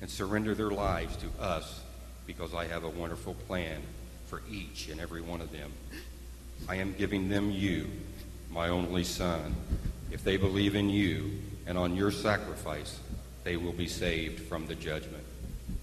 [0.00, 1.80] and surrender their lives to us
[2.26, 3.82] because I have a wonderful plan
[4.26, 5.72] for each and every one of them.
[6.68, 7.90] I am giving them you,
[8.50, 9.54] my only son.
[10.14, 11.32] If they believe in you
[11.66, 13.00] and on your sacrifice,
[13.42, 15.24] they will be saved from the judgment.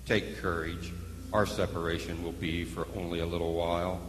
[0.05, 0.93] Take courage.
[1.33, 3.99] Our separation will be for only a little while.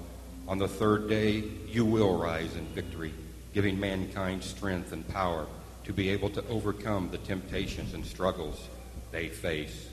[0.47, 3.13] On the third day, you will rise in victory,
[3.53, 5.45] giving mankind strength and power
[5.87, 8.69] to be able to overcome the temptations and struggles
[9.11, 9.89] they face.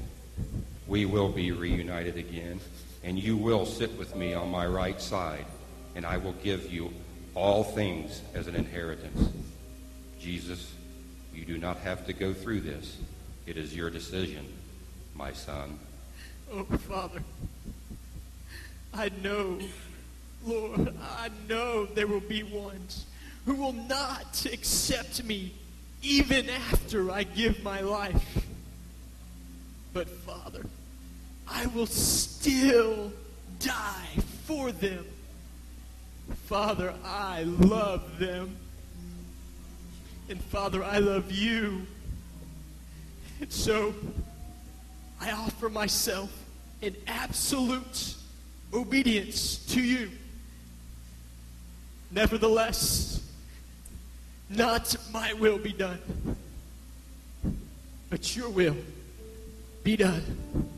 [0.87, 2.59] We will be reunited again,
[3.03, 5.47] and you will sit with me on my right side,
[5.95, 6.93] and I will give you
[7.33, 9.31] all things as an inheritance.
[10.19, 10.73] Jesus,
[11.33, 12.97] you do not have to go through this.
[13.45, 14.45] It is your decision,
[15.15, 15.79] my son.
[16.51, 17.21] Oh, Father,
[18.93, 19.59] I know,
[20.45, 23.05] Lord, I know there will be ones
[23.45, 25.53] who will not accept me
[26.01, 28.45] even after I give my life.
[29.93, 30.65] But, Father,
[31.47, 33.11] I will still
[33.59, 34.07] die
[34.45, 35.05] for them.
[36.45, 38.57] Father, I love them.
[40.29, 41.87] And, Father, I love you.
[43.41, 43.95] And so,
[45.19, 46.31] I offer myself
[46.81, 48.15] in absolute
[48.71, 50.11] obedience to you.
[52.11, 53.27] Nevertheless,
[54.49, 55.99] not my will be done,
[58.11, 58.77] but your will
[59.83, 60.69] be done.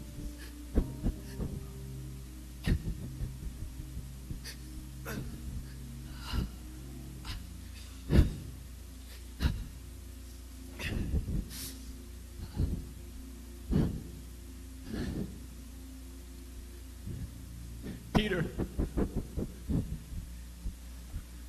[18.13, 18.45] Peter,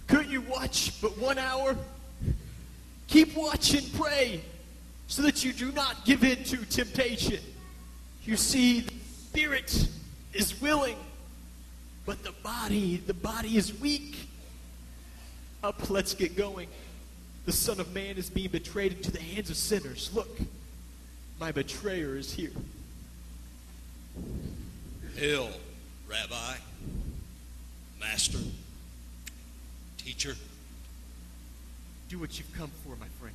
[0.06, 1.76] couldn't you watch but one hour?
[3.08, 4.40] Keep watch and pray
[5.06, 7.40] so that you do not give in to temptation.
[8.24, 8.94] You see, the
[9.28, 9.88] spirit
[10.32, 10.96] is willing,
[12.06, 14.28] but the body, the body is weak.
[15.62, 16.68] Up, let's get going.
[17.44, 20.10] The Son of Man is being betrayed into the hands of sinners.
[20.14, 20.38] Look,
[21.38, 22.52] my betrayer is here.
[25.16, 25.50] Hail,
[26.08, 26.56] Rabbi,
[28.00, 28.38] Master,
[29.98, 30.34] Teacher.
[32.12, 33.34] Do what you've come for, my friend.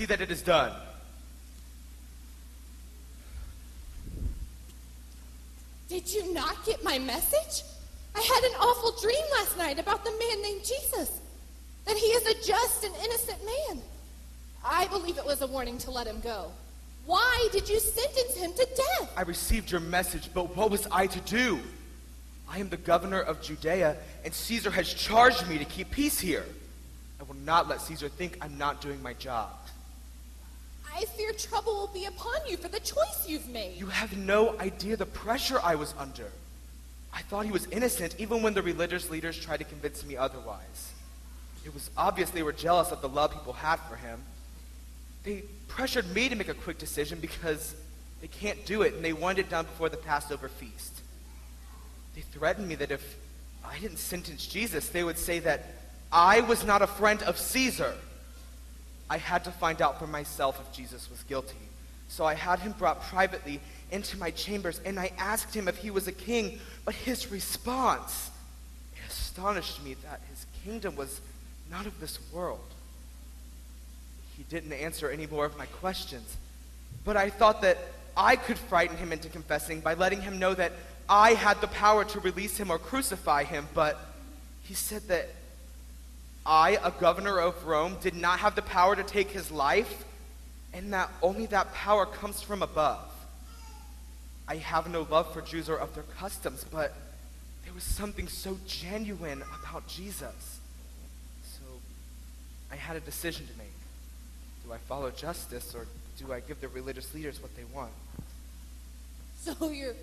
[0.00, 0.72] See that it is done.
[5.90, 7.66] Did you not get my message?
[8.14, 11.20] I had an awful dream last night about the man named Jesus.
[11.84, 13.82] That he is a just and innocent man.
[14.64, 16.50] I believe it was a warning to let him go.
[17.04, 19.12] Why did you sentence him to death?
[19.18, 21.60] I received your message, but what was I to do?
[22.48, 26.46] I am the governor of Judea, and Caesar has charged me to keep peace here.
[27.20, 29.59] I will not let Caesar think I'm not doing my job.
[30.94, 33.76] I fear trouble will be upon you for the choice you've made.
[33.76, 36.30] You have no idea the pressure I was under.
[37.12, 40.92] I thought he was innocent even when the religious leaders tried to convince me otherwise.
[41.64, 44.20] It was obvious they were jealous of the love people had for him.
[45.24, 47.74] They pressured me to make a quick decision because
[48.20, 51.00] they can't do it and they wanted it done before the Passover feast.
[52.14, 53.16] They threatened me that if
[53.64, 55.66] I didn't sentence Jesus, they would say that
[56.12, 57.94] I was not a friend of Caesar.
[59.10, 61.58] I had to find out for myself if Jesus was guilty.
[62.08, 63.60] So I had him brought privately
[63.90, 68.30] into my chambers and I asked him if he was a king, but his response
[68.94, 71.20] it astonished me that his kingdom was
[71.70, 72.68] not of this world.
[74.36, 76.36] He didn't answer any more of my questions,
[77.04, 77.78] but I thought that
[78.16, 80.72] I could frighten him into confessing by letting him know that
[81.08, 83.98] I had the power to release him or crucify him, but
[84.62, 85.28] he said that
[86.50, 90.04] I, a governor of Rome, did not have the power to take his life,
[90.74, 93.08] and that only that power comes from above.
[94.48, 96.92] I have no love for Jews or of their customs, but
[97.64, 100.58] there was something so genuine about Jesus.
[101.44, 101.62] So
[102.72, 103.68] I had a decision to make.
[104.66, 105.86] Do I follow justice, or
[106.18, 107.92] do I give the religious leaders what they want?
[109.36, 109.94] So your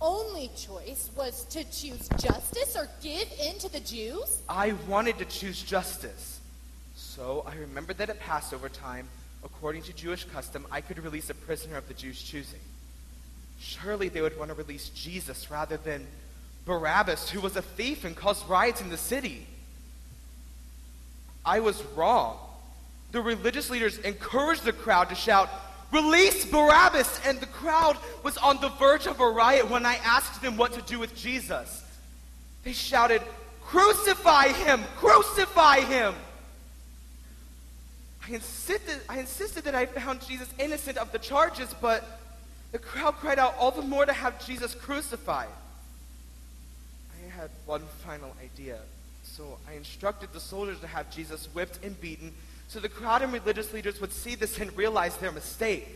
[0.00, 4.42] only choice was to choose justice or give in to the Jews?
[4.48, 6.40] I wanted to choose justice.
[6.94, 9.08] So I remembered that at Passover time,
[9.44, 12.60] according to Jewish custom, I could release a prisoner of the Jews' choosing.
[13.58, 16.06] Surely they would want to release Jesus rather than
[16.66, 19.46] Barabbas, who was a thief and caused riots in the city.
[21.44, 22.38] I was wrong.
[23.12, 25.48] The religious leaders encouraged the crowd to shout,
[25.92, 27.20] Release Barabbas!
[27.24, 30.72] And the crowd was on the verge of a riot when I asked them what
[30.72, 31.84] to do with Jesus.
[32.64, 33.22] They shouted,
[33.62, 34.82] Crucify him!
[34.96, 36.14] Crucify him!
[38.28, 42.20] I insisted, I insisted that I found Jesus innocent of the charges, but
[42.72, 45.48] the crowd cried out all the more to have Jesus crucified.
[47.14, 48.78] I had one final idea.
[49.22, 52.32] So I instructed the soldiers to have Jesus whipped and beaten
[52.68, 55.88] so the crowd and religious leaders would see this and realize their mistake.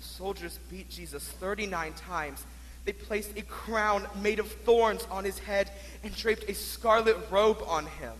[0.00, 2.44] Soldiers beat Jesus 39 times.
[2.84, 5.70] They placed a crown made of thorns on his head
[6.02, 8.12] and draped a scarlet robe on him.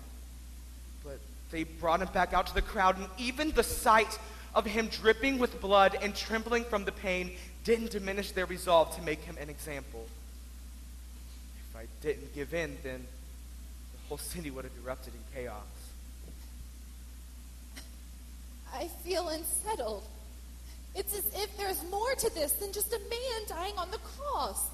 [1.05, 1.19] But
[1.51, 4.19] they brought him back out to the crowd, and even the sight
[4.55, 7.33] of him dripping with blood and trembling from the pain
[7.65, 10.07] didn't diminish their resolve to make him an example.
[11.71, 13.01] If I didn't give in, then
[13.93, 15.63] the whole city would have erupted in chaos.
[18.75, 20.03] I feel unsettled.
[20.95, 24.69] It's as if there's more to this than just a man dying on the cross.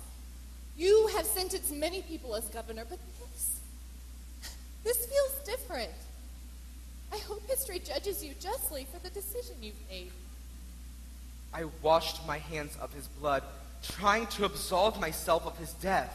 [0.76, 3.60] You have sentenced many people as governor, but this,
[4.84, 5.92] this feels different.
[7.12, 10.10] I hope history judges you justly for the decision you've made.
[11.52, 13.42] I washed my hands of his blood,
[13.82, 16.14] trying to absolve myself of his death.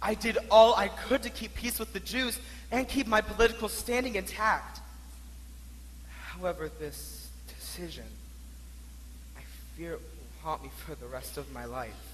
[0.00, 2.38] I did all I could to keep peace with the Jews
[2.70, 4.80] and keep my political standing intact.
[6.42, 8.02] However, this decision,
[9.36, 9.42] I
[9.76, 12.11] fear it will haunt me for the rest of my life.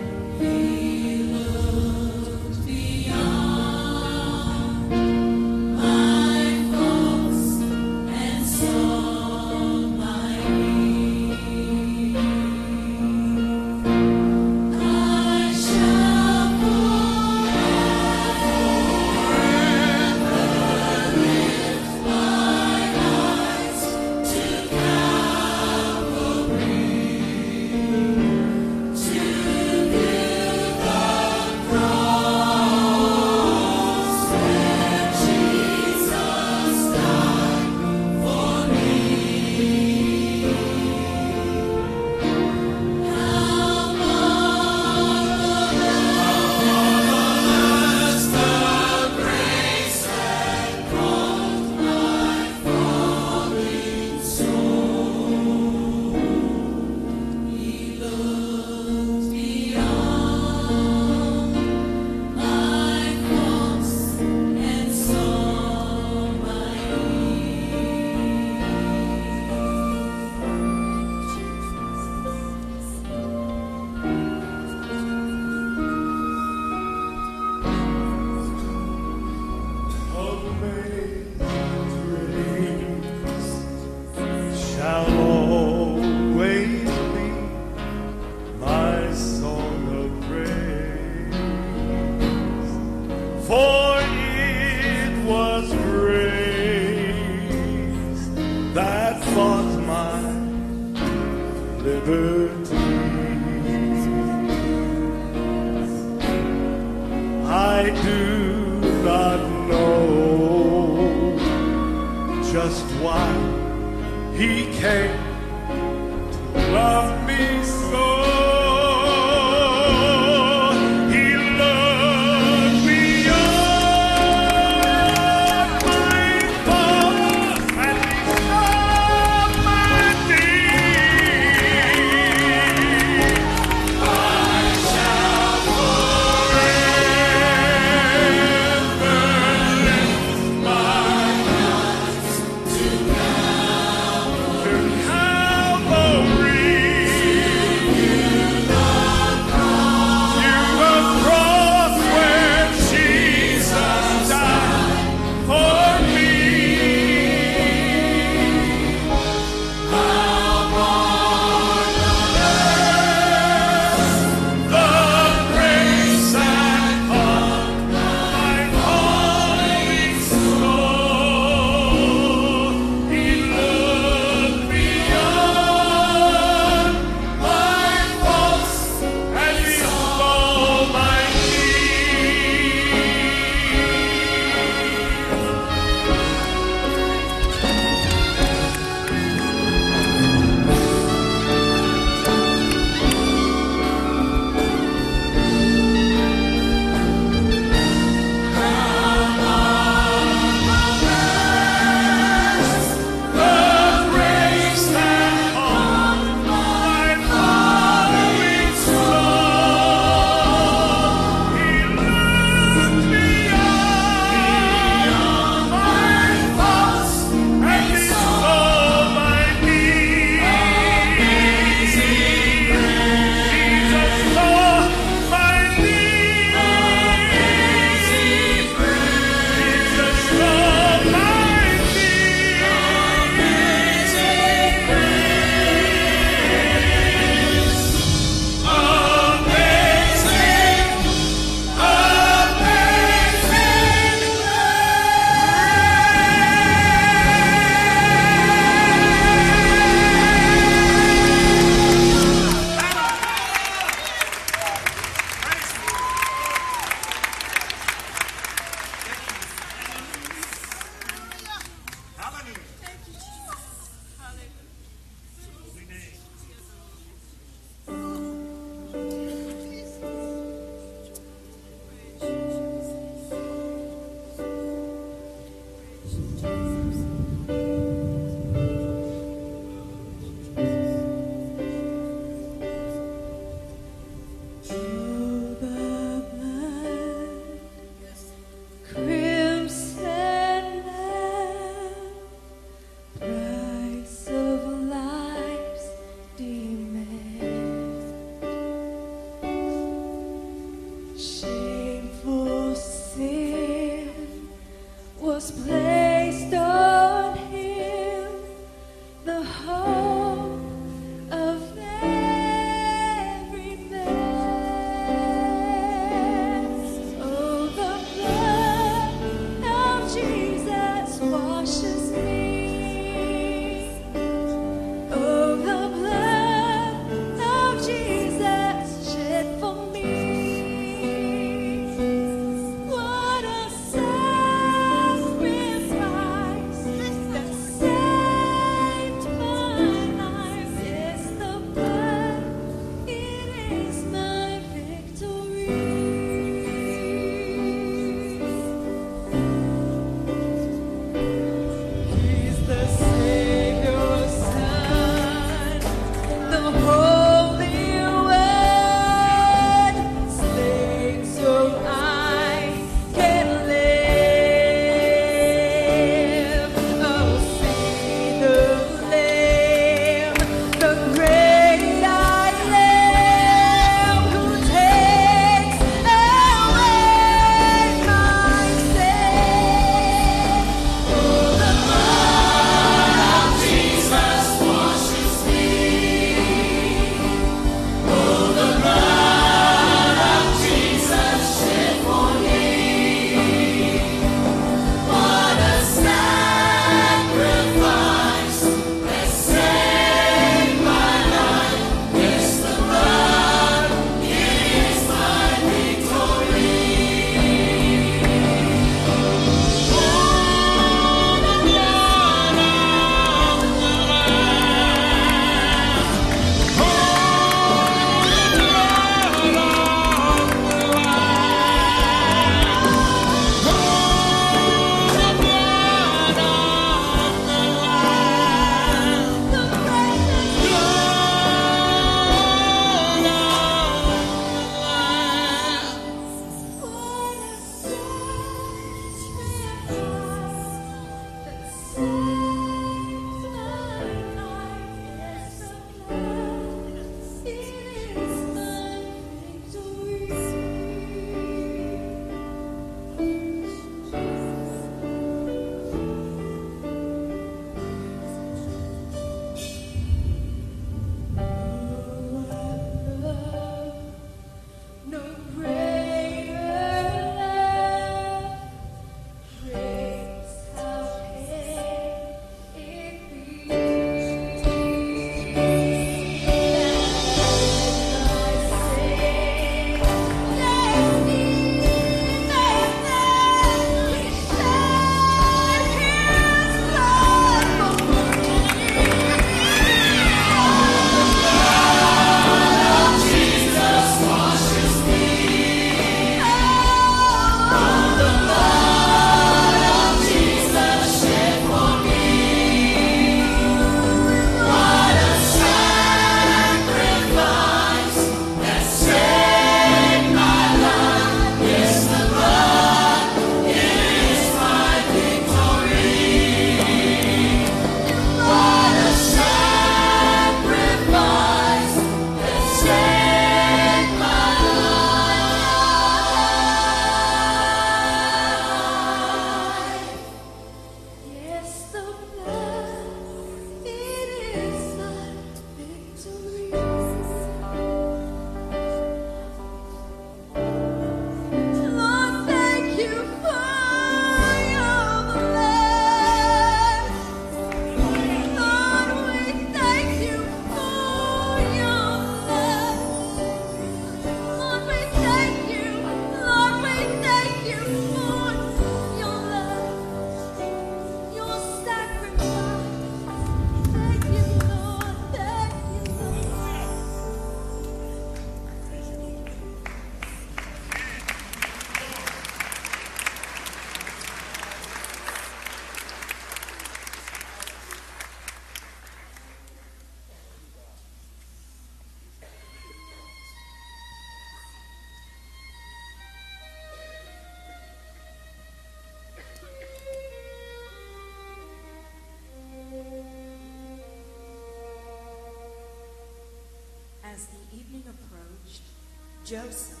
[599.44, 600.00] Joseph,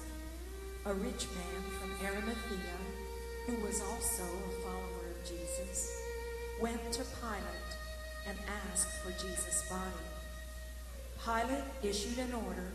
[0.86, 2.76] a rich man from Arimathea,
[3.46, 6.00] who was also a follower of Jesus,
[6.62, 7.76] went to Pilate
[8.26, 8.38] and
[8.72, 9.82] asked for Jesus' body.
[11.22, 12.72] Pilate issued an order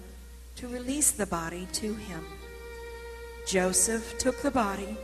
[0.58, 2.24] to release the body to him.
[3.48, 4.96] Joseph took the body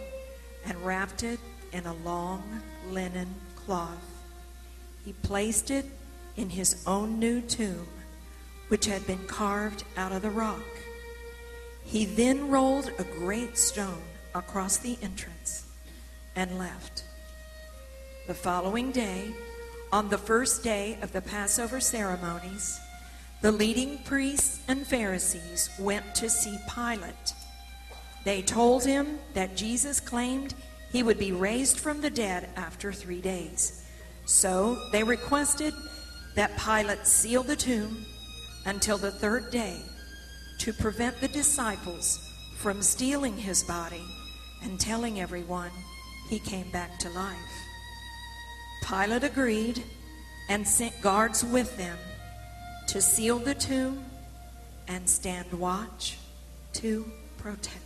[0.68, 1.40] and wrapped it
[1.74, 2.62] in a long
[2.92, 3.90] linen cloth.
[5.04, 5.86] He placed it
[6.38, 7.88] in his own new tomb,
[8.68, 10.62] which had been carved out of the rock.
[11.86, 14.02] He then rolled a great stone
[14.34, 15.66] across the entrance
[16.36, 17.04] and left.
[18.28, 19.32] The following day,
[19.92, 22.80] on the first day of the Passover ceremonies,
[23.42, 27.34] the leading priests and Pharisees went to see Pilate.
[28.24, 30.56] They told him that Jesus claimed
[30.92, 33.86] he would be raised from the dead after three days.
[34.26, 35.74] So they requested
[36.36, 38.06] that Pilate seal the tomb
[38.66, 39.78] until the third day
[40.60, 44.04] to prevent the disciples from stealing his body
[44.64, 45.72] and telling everyone
[46.30, 47.36] he came back to life.
[48.88, 49.84] Pilate agreed
[50.50, 51.98] and sent guards with them
[52.88, 54.04] to seal the tomb
[54.88, 56.18] and stand watch
[56.74, 57.85] to protect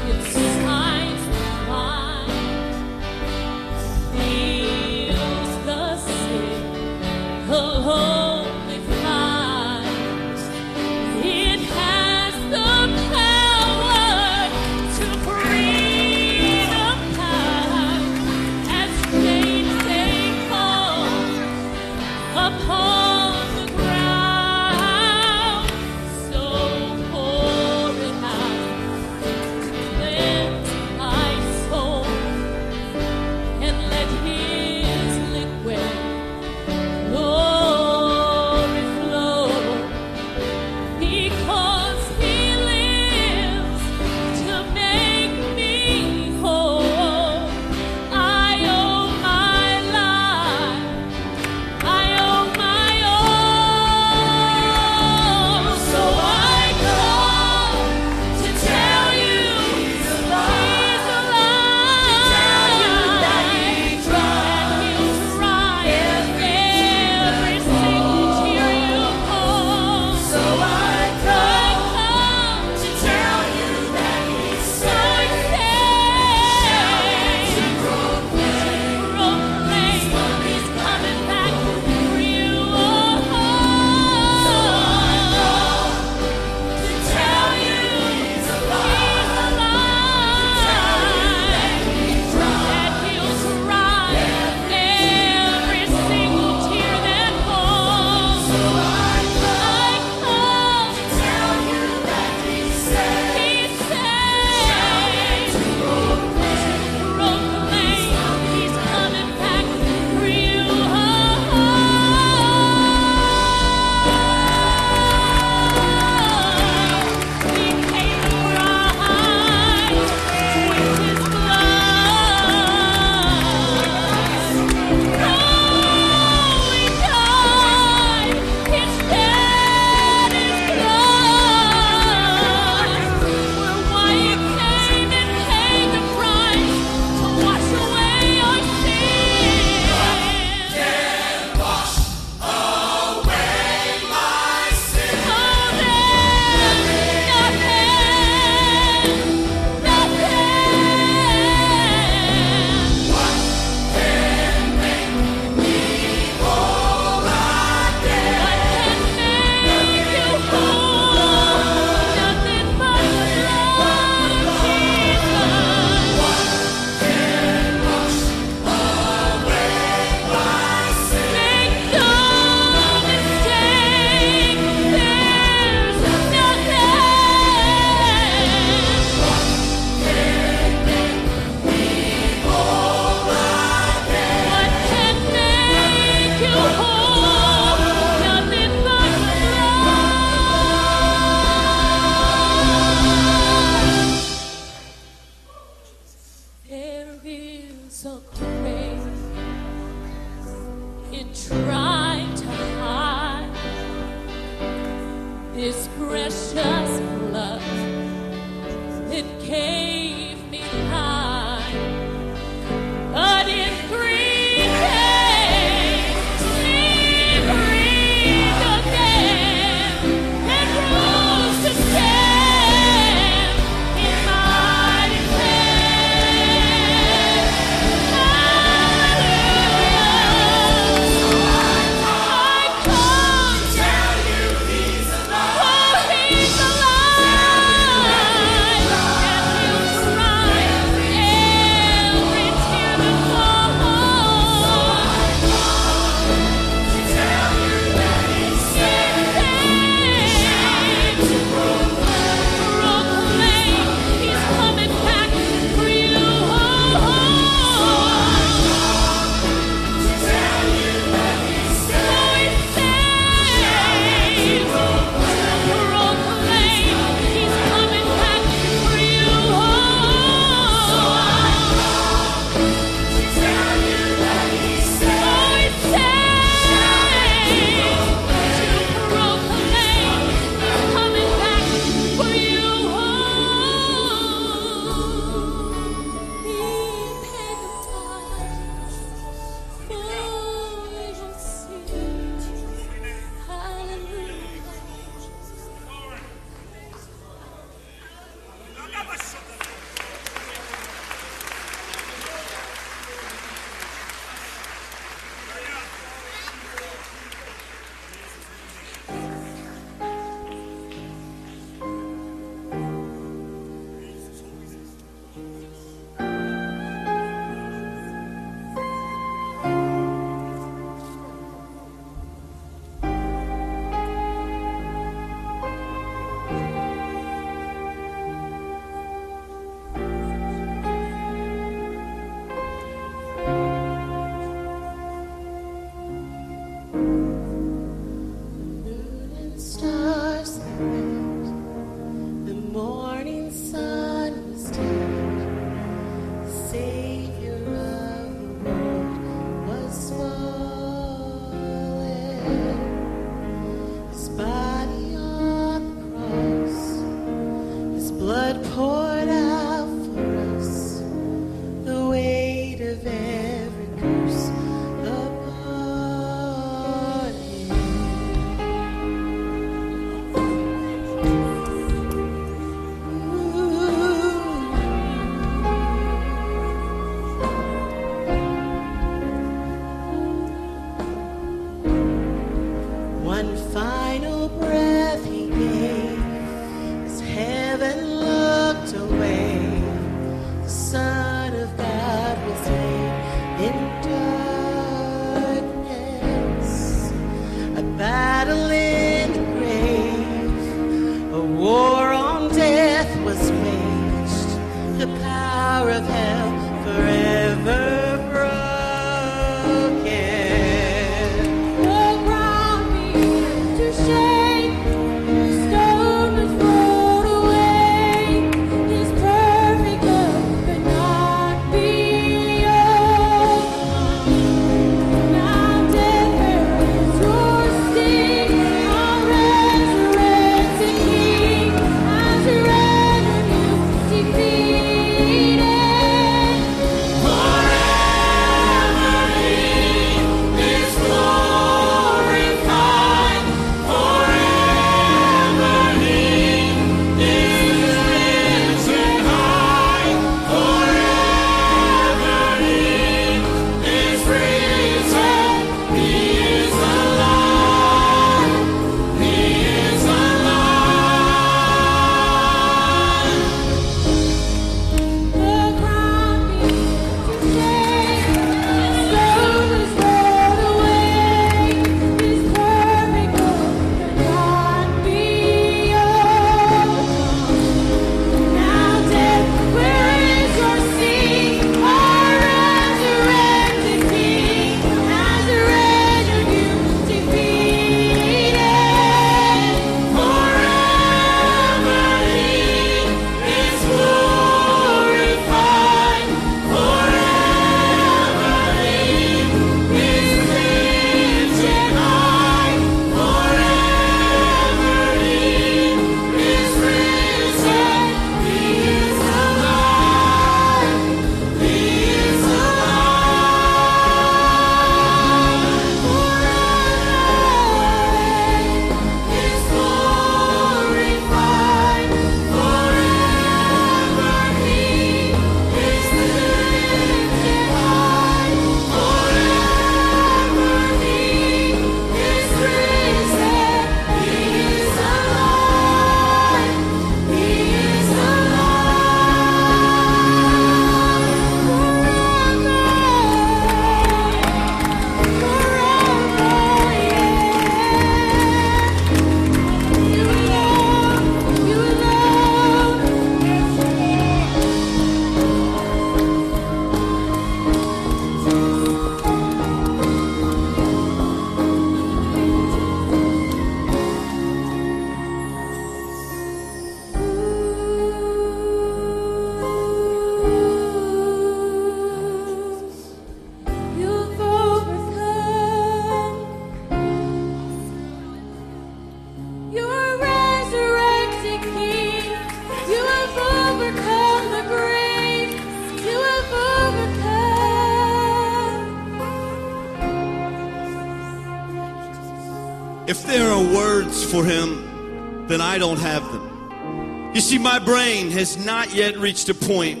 [595.78, 597.30] I don't have them.
[597.36, 600.00] You see, my brain has not yet reached a point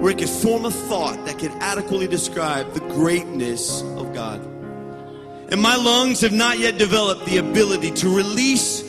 [0.00, 4.40] where it could form a thought that could adequately describe the greatness of God.
[5.52, 8.82] And my lungs have not yet developed the ability to release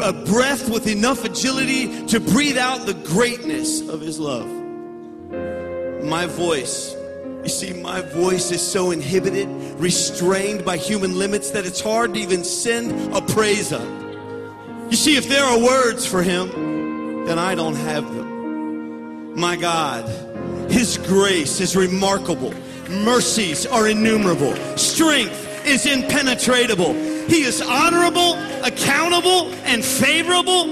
[0.00, 4.46] a breath with enough agility to breathe out the greatness of His love.
[6.04, 6.94] My voice,
[7.42, 9.48] you see, my voice is so inhibited,
[9.80, 13.93] restrained by human limits that it's hard to even send a praise up.
[14.94, 19.34] You see, if there are words for Him, then I don't have them.
[19.36, 20.08] My God,
[20.70, 22.54] His grace is remarkable.
[22.88, 24.54] Mercies are innumerable.
[24.76, 26.94] Strength is impenetrable.
[27.26, 30.62] He is honorable, accountable, and favorable,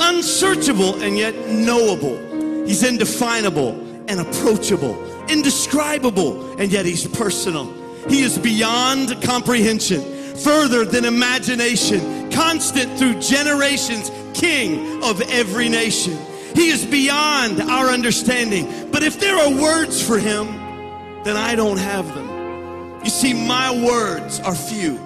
[0.00, 2.64] unsearchable, and yet knowable.
[2.64, 3.72] He's indefinable
[4.06, 4.94] and approachable,
[5.28, 7.66] indescribable, and yet he's personal.
[8.08, 10.02] He is beyond comprehension,
[10.36, 16.18] further than imagination, constant through generations, king of every nation.
[16.54, 18.90] He is beyond our understanding.
[18.90, 20.46] But if there are words for him,
[21.24, 23.00] then I don't have them.
[23.04, 24.98] You see, my words are few.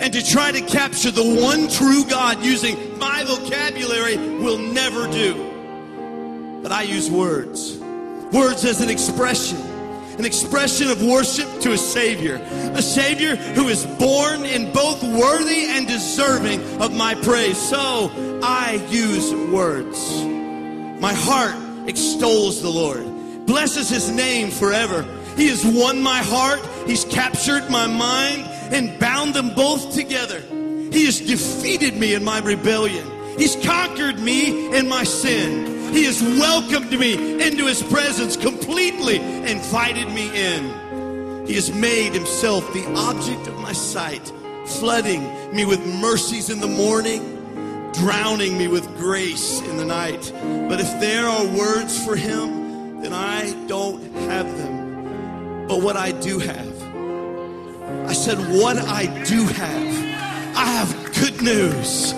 [0.00, 6.60] And to try to capture the one true God using my vocabulary will never do.
[6.62, 7.76] But I use words.
[8.32, 9.58] Words as an expression.
[10.18, 12.36] An expression of worship to a Savior.
[12.74, 17.56] A Savior who is born in both worthy and deserving of my praise.
[17.56, 18.10] So
[18.42, 20.24] I use words.
[21.00, 21.54] My heart
[21.88, 25.06] extols the Lord, blesses his name forever.
[25.36, 28.42] He has won my heart, he's captured my mind,
[28.74, 30.40] and bound them both together.
[30.40, 33.06] He has defeated me in my rebellion,
[33.38, 35.77] he's conquered me in my sin.
[35.92, 41.46] He has welcomed me into his presence completely, invited me in.
[41.46, 44.32] He has made himself the object of my sight,
[44.66, 45.22] flooding
[45.54, 47.38] me with mercies in the morning
[47.98, 50.32] drowning me with grace in the night.
[50.68, 54.00] But if there are words for him, then I don't
[54.30, 55.66] have them.
[55.66, 56.82] But what I do have,
[58.08, 62.12] I said, what I do have, I have good news.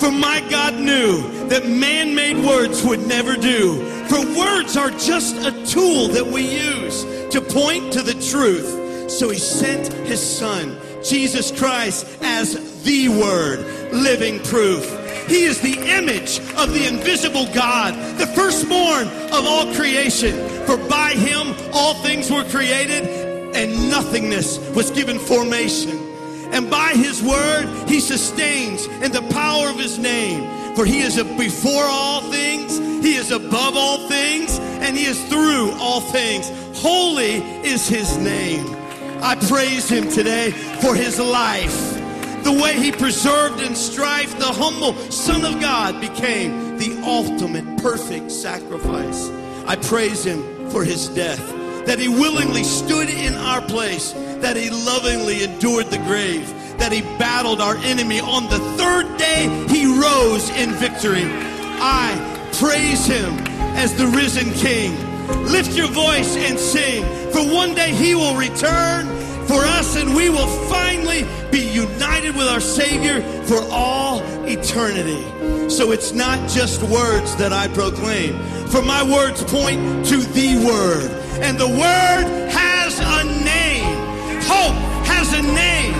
[0.00, 3.84] For my God knew that man made words would never do.
[4.08, 9.10] For words are just a tool that we use to point to the truth.
[9.10, 14.86] So he sent his son, Jesus Christ, as the word, living proof.
[15.28, 20.34] He is the image of the invisible God, the firstborn of all creation.
[20.64, 23.04] For by him all things were created,
[23.54, 26.09] and nothingness was given formation.
[26.52, 30.74] And by his word he sustains in the power of his name.
[30.74, 35.72] For he is before all things, he is above all things, and he is through
[35.72, 36.50] all things.
[36.80, 38.66] Holy is his name.
[39.22, 42.00] I praise him today for his life
[42.42, 48.32] the way he preserved in strife the humble Son of God became the ultimate perfect
[48.32, 49.28] sacrifice.
[49.66, 51.40] I praise him for his death,
[51.90, 56.48] that he willingly stood in our place, that he lovingly endured the grave,
[56.78, 58.20] that he battled our enemy.
[58.20, 61.24] On the third day, he rose in victory.
[61.82, 62.14] I
[62.52, 63.34] praise him
[63.74, 64.94] as the risen king.
[65.50, 67.02] Lift your voice and sing,
[67.32, 69.08] for one day he will return
[69.50, 75.24] for us, and we will finally be united with our Savior for all eternity.
[75.68, 81.10] So it's not just words that I proclaim, for my words point to the Word.
[81.42, 83.90] And the Word has a name.
[84.46, 84.78] Hope
[85.10, 85.94] has a name.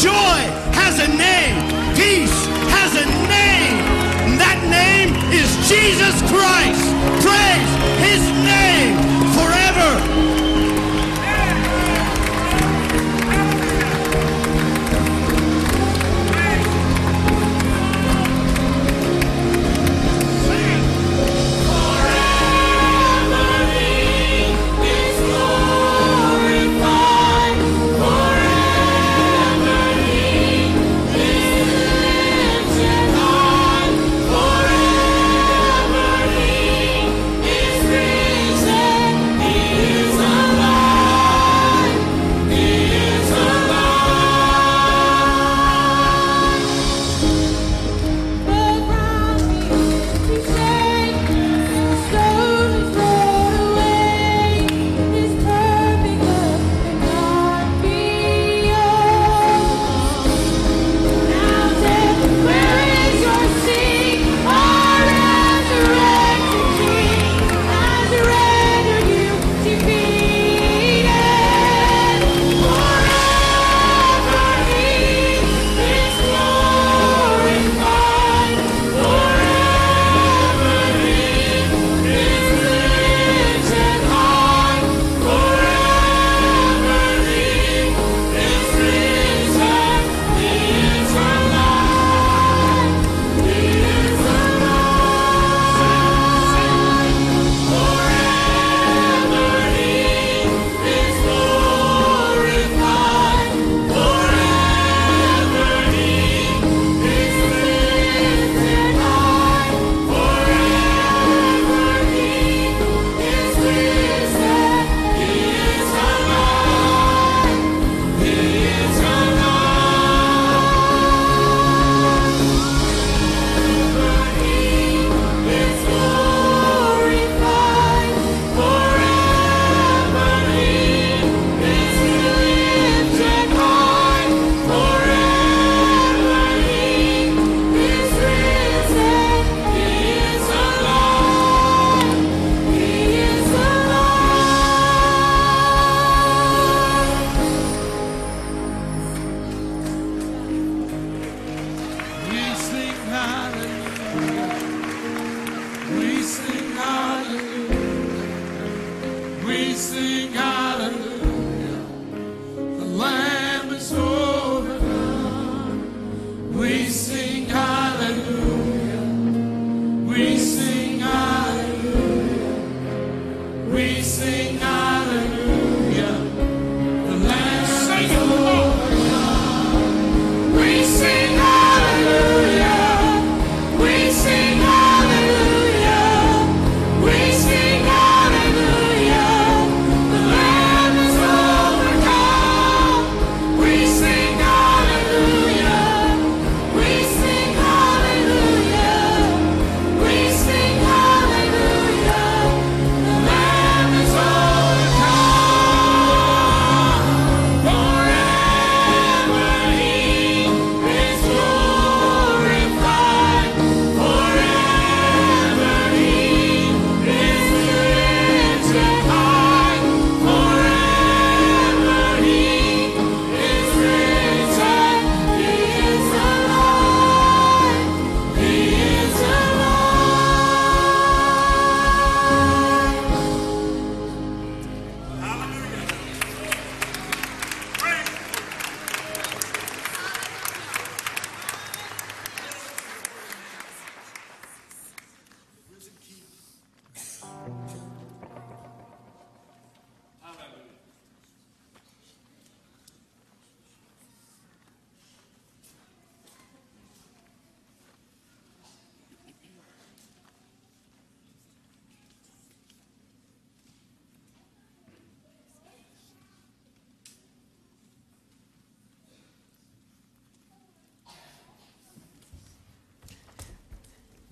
[0.00, 0.40] Joy
[0.72, 1.56] has a name.
[2.00, 2.38] Peace
[2.72, 3.76] has a name.
[4.24, 6.84] And that name is Jesus Christ.
[7.20, 8.96] Praise his name
[9.36, 10.43] forever.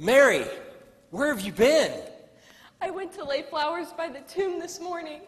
[0.03, 0.45] Mary,
[1.11, 1.93] where have you been?
[2.81, 5.21] I went to lay flowers by the tomb this morning,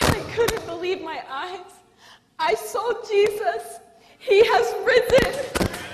[0.00, 1.60] and I couldn't believe my eyes.
[2.36, 3.78] I saw Jesus.
[4.18, 5.32] He has risen.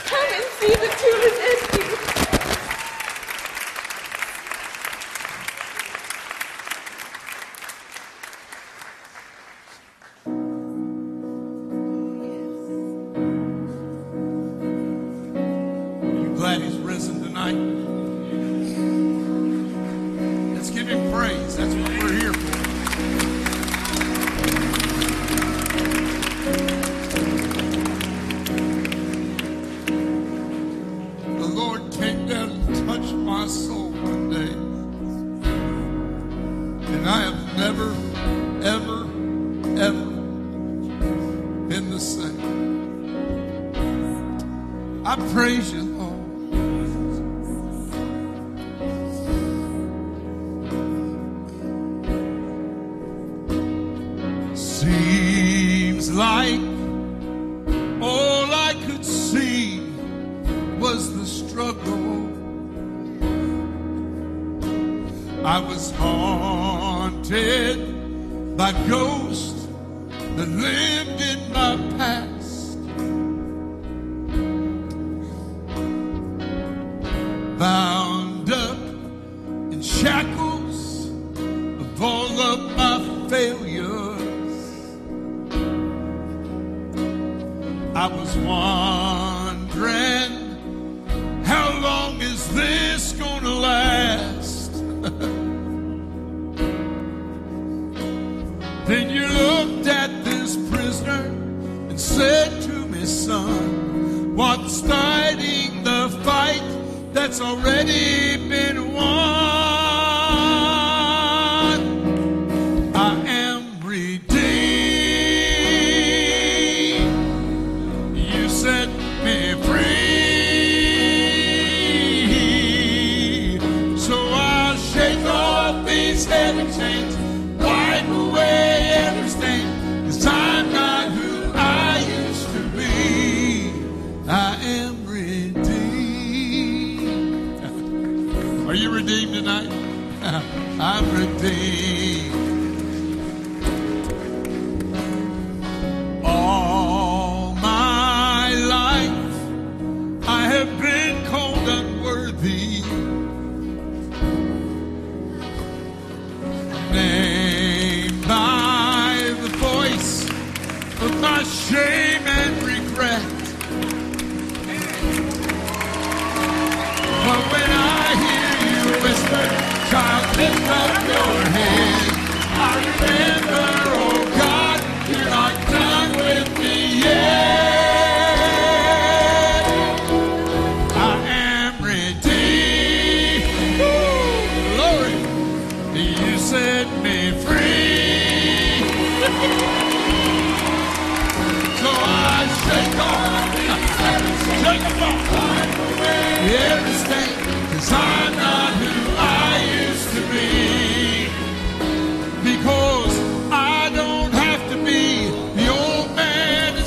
[0.07, 1.76] Come and see the tomb is empty.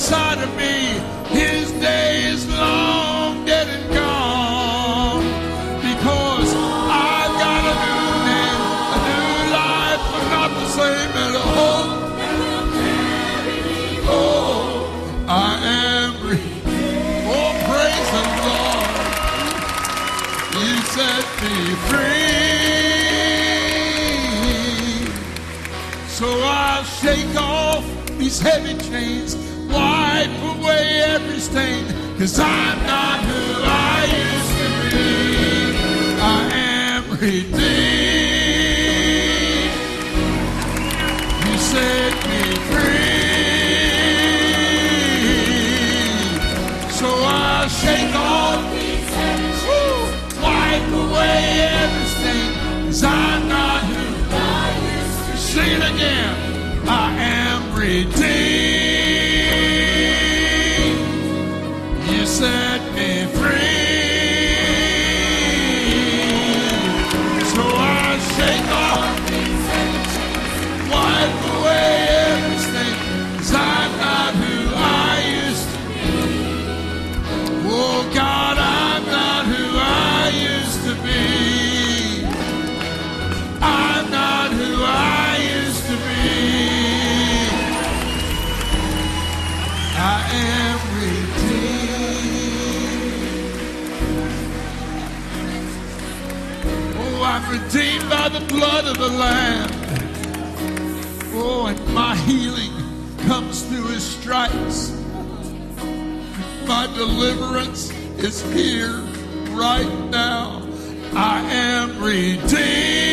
[0.10, 0.98] inside of me.
[1.30, 5.22] His day is long dead and gone
[5.86, 6.52] because
[6.90, 8.62] I've got a new name,
[8.96, 11.86] a new life, but not the same at all.
[14.10, 14.90] Oh,
[15.28, 15.32] I
[15.78, 16.48] am free.
[17.30, 18.90] Oh, praise the Lord.
[20.58, 21.56] You set me
[21.88, 22.34] free.
[26.08, 27.86] So I'll shake off
[28.18, 28.74] these heavy
[31.52, 31.86] stain,
[32.18, 34.39] cause I'm not who I used
[98.60, 99.70] blood of the Lamb.
[101.34, 102.74] Oh, and my healing
[103.20, 104.92] comes through his stripes.
[106.68, 108.98] My deliverance is here
[109.56, 110.68] right now.
[111.14, 113.09] I am redeemed.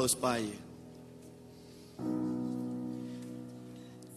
[0.00, 0.56] Close by you.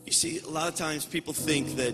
[0.05, 1.93] You see, a lot of times people think that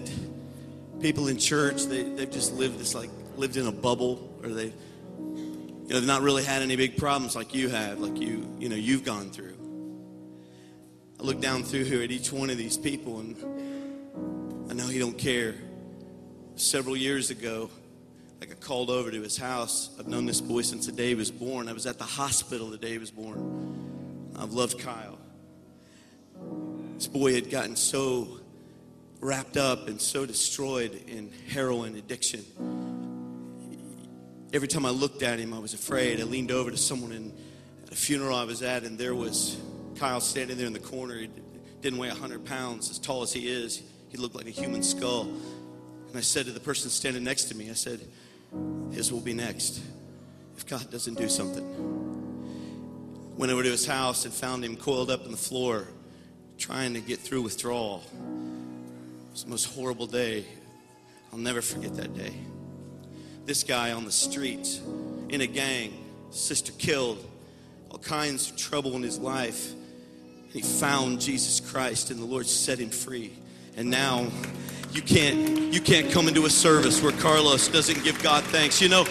[1.01, 4.65] people in church, they, they've just lived this like, lived in a bubble, or they,
[4.65, 8.69] you know, they've not really had any big problems like you have, like you, you
[8.69, 9.57] know, you've gone through.
[11.19, 14.99] I look down through here at each one of these people, and I know he
[14.99, 15.55] don't care.
[16.57, 17.71] Several years ago,
[18.41, 19.89] I called over to his house.
[19.99, 21.67] I've known this boy since the day he was born.
[21.67, 23.78] I was at the hospital the day he was born.
[24.39, 25.17] I've loved Kyle.
[26.95, 28.39] This boy had gotten so
[29.19, 32.45] wrapped up and so destroyed in heroin addiction.
[34.53, 36.21] Every time I looked at him, I was afraid.
[36.21, 37.33] I leaned over to someone in,
[37.83, 39.57] at a funeral I was at, and there was
[39.97, 41.17] Kyle standing there in the corner.
[41.17, 41.29] He
[41.81, 43.83] didn't weigh 100 pounds, as tall as he is.
[44.07, 45.23] He looked like a human skull.
[45.23, 47.99] And I said to the person standing next to me, I said,
[48.91, 49.81] His will be next
[50.55, 52.28] if God doesn't do something.
[53.39, 55.87] Went over to his house and found him coiled up on the floor,
[56.57, 58.03] trying to get through withdrawal.
[58.11, 60.43] It was the most horrible day.
[61.31, 62.33] I'll never forget that day.
[63.45, 64.81] This guy on the streets,
[65.29, 65.93] in a gang,
[66.31, 67.25] sister killed,
[67.89, 69.71] all kinds of trouble in his life.
[70.51, 73.31] He found Jesus Christ and the Lord set him free.
[73.77, 74.27] And now
[74.91, 78.81] you can't you can't come into a service where Carlos doesn't give God thanks.
[78.81, 79.05] You know,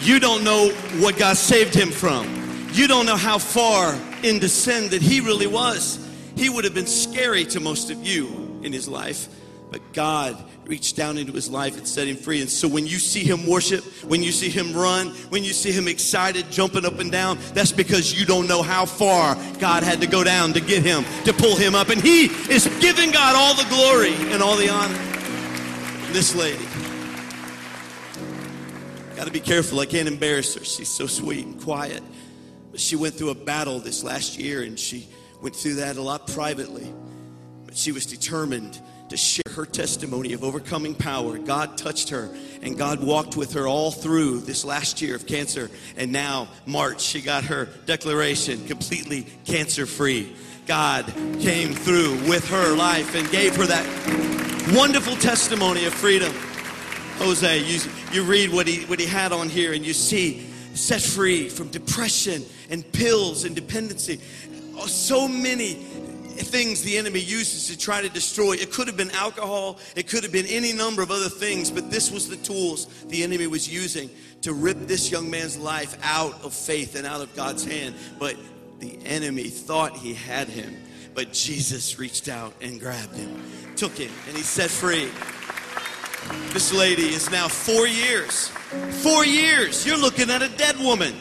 [0.00, 2.41] you don't know what God saved him from.
[2.72, 5.98] You don't know how far into sin that he really was.
[6.36, 9.28] He would have been scary to most of you in his life,
[9.70, 12.40] but God reached down into his life and set him free.
[12.40, 15.70] And so when you see him worship, when you see him run, when you see
[15.70, 20.00] him excited, jumping up and down, that's because you don't know how far God had
[20.00, 21.90] to go down to get him, to pull him up.
[21.90, 24.98] And he is giving God all the glory and all the honor.
[26.12, 26.64] This lady.
[29.14, 29.78] Got to be careful.
[29.80, 30.64] I can't embarrass her.
[30.64, 32.02] She's so sweet and quiet.
[32.74, 35.08] She went through a battle this last year and she
[35.42, 36.92] went through that a lot privately.
[37.66, 38.80] But she was determined
[39.10, 41.36] to share her testimony of overcoming power.
[41.36, 45.70] God touched her and God walked with her all through this last year of cancer.
[45.96, 50.34] And now, March, she got her declaration completely cancer free.
[50.66, 51.06] God
[51.40, 56.32] came through with her life and gave her that wonderful testimony of freedom.
[57.16, 57.80] Jose, you,
[58.12, 61.68] you read what he, what he had on here and you see set free from
[61.68, 64.20] depression and pills and dependency.
[64.76, 65.74] Oh, so many
[66.32, 68.52] things the enemy uses to try to destroy.
[68.52, 71.90] It could have been alcohol, it could have been any number of other things, but
[71.90, 74.10] this was the tools the enemy was using
[74.42, 77.94] to rip this young man's life out of faith and out of God's hand.
[78.18, 78.36] But
[78.80, 80.76] the enemy thought he had him,
[81.14, 83.42] but Jesus reached out and grabbed him,
[83.76, 85.08] took him, and he set free.
[86.52, 88.50] This lady is now four years.
[89.02, 89.86] Four years.
[89.86, 91.14] You're looking at a dead woman.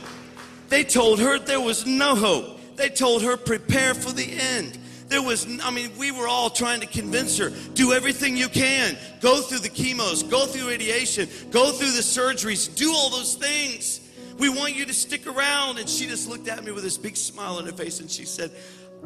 [0.70, 2.60] They told her there was no hope.
[2.78, 4.78] They told her, prepare for the end.
[5.08, 8.98] There was, I mean, we were all trying to convince her do everything you can.
[9.20, 14.00] Go through the chemos, go through radiation, go through the surgeries, do all those things.
[14.38, 15.80] We want you to stick around.
[15.80, 18.24] And she just looked at me with this big smile on her face and she
[18.24, 18.52] said,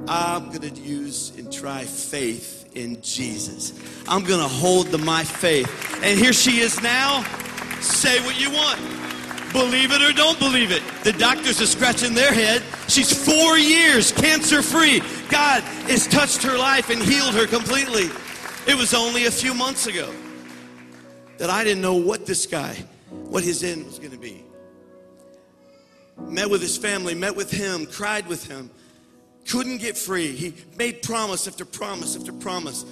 [0.08, 3.74] I'm going to use and try faith in Jesus.
[4.08, 6.00] I'm going to hold my faith.
[6.04, 7.26] And here she is now.
[7.86, 8.80] Say what you want.
[9.54, 10.84] Believe it or don't believe it.
[11.04, 12.62] The doctors are scratching their head.
[12.88, 15.02] She's four years cancer free.
[15.30, 18.10] God has touched her life and healed her completely.
[18.68, 20.12] It was only a few months ago
[21.38, 22.74] that I didn't know what this guy,
[23.12, 24.44] what his end was going to be.
[26.18, 28.72] Met with his family, met with him, cried with him,
[29.48, 30.32] couldn't get free.
[30.32, 32.84] He made promise after promise after promise.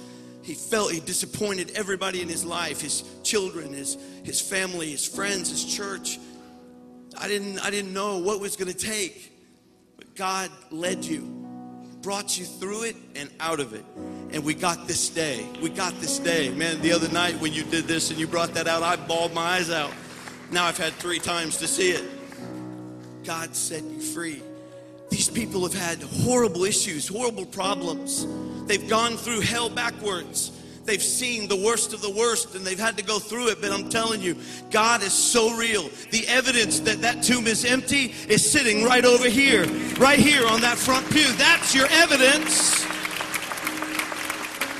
[0.44, 5.48] He felt he disappointed everybody in his life, his children, his, his family, his friends,
[5.48, 6.18] his church.
[7.18, 9.32] I didn't, I didn't know what was going to take,
[9.96, 11.22] but God led you,
[12.02, 13.86] brought you through it and out of it.
[14.32, 15.46] And we got this day.
[15.62, 16.50] We got this day.
[16.50, 19.32] Man, the other night when you did this and you brought that out, I bawled
[19.32, 19.94] my eyes out.
[20.50, 22.04] Now I've had three times to see it.
[23.24, 24.42] God set you free.
[25.08, 28.26] These people have had horrible issues, horrible problems.
[28.66, 30.50] They've gone through hell backwards.
[30.84, 33.60] They've seen the worst of the worst and they've had to go through it.
[33.60, 34.36] But I'm telling you,
[34.70, 35.88] God is so real.
[36.10, 39.64] The evidence that that tomb is empty is sitting right over here,
[39.98, 41.32] right here on that front pew.
[41.34, 42.84] That's your evidence.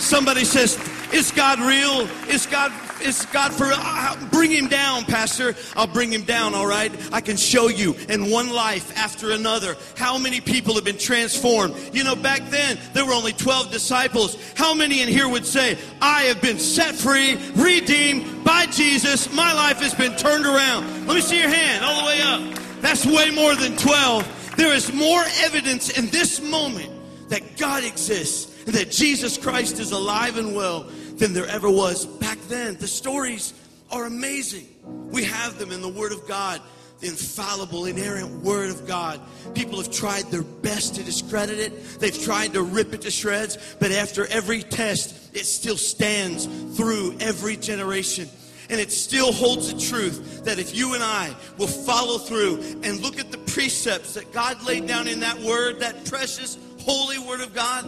[0.03, 0.79] Somebody says,
[1.13, 2.07] Is God real?
[2.29, 2.71] Is God
[3.05, 5.55] is God for uh, bring him down, Pastor?
[5.77, 6.93] I'll bring him down, all right?
[7.13, 11.75] I can show you in one life after another how many people have been transformed.
[11.93, 14.37] You know, back then there were only 12 disciples.
[14.55, 19.53] How many in here would say, I have been set free, redeemed by Jesus, my
[19.53, 21.07] life has been turned around?
[21.07, 22.59] Let me see your hand all the way up.
[22.81, 24.55] That's way more than 12.
[24.57, 26.91] There is more evidence in this moment
[27.29, 32.07] that God exists and that Jesus Christ is alive and well than there ever was
[32.07, 32.77] back then.
[32.77, 33.55] The stories
[33.91, 34.67] are amazing.
[35.11, 36.61] We have them in the Word of God,
[37.01, 39.21] the infallible, inerrant Word of God.
[39.55, 43.77] People have tried their best to discredit it, they've tried to rip it to shreds,
[43.79, 46.47] but after every test, it still stands
[46.77, 48.29] through every generation.
[48.71, 53.01] And it still holds the truth that if you and I will follow through and
[53.01, 57.43] look at the precepts that God laid down in that word, that precious, holy word
[57.43, 57.85] of God,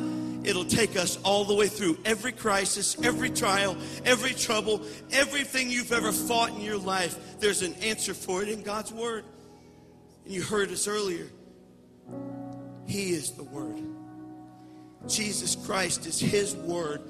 [0.47, 4.83] it'll take us all the way through every crisis, every trial, every trouble,
[5.13, 7.39] everything you've ever fought in your life.
[7.41, 9.25] There's an answer for it in God's word.
[10.25, 11.27] And you heard us earlier.
[12.87, 13.83] He is the word.
[15.09, 17.03] Jesus Christ is his word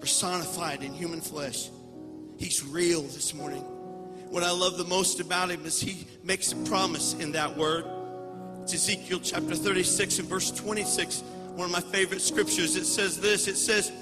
[0.00, 1.70] personified in human flesh.
[2.36, 3.62] He's real this morning.
[4.30, 7.84] What I love the most about him is he makes a promise in that word.
[8.62, 11.22] It's Ezekiel chapter 36 and verse 26,
[11.54, 12.76] one of my favorite scriptures.
[12.76, 13.92] It says this It says,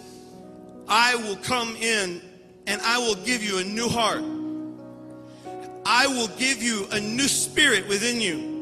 [0.89, 2.21] I will come in
[2.67, 4.23] and I will give you a new heart.
[5.85, 8.53] I will give you a new spirit within you.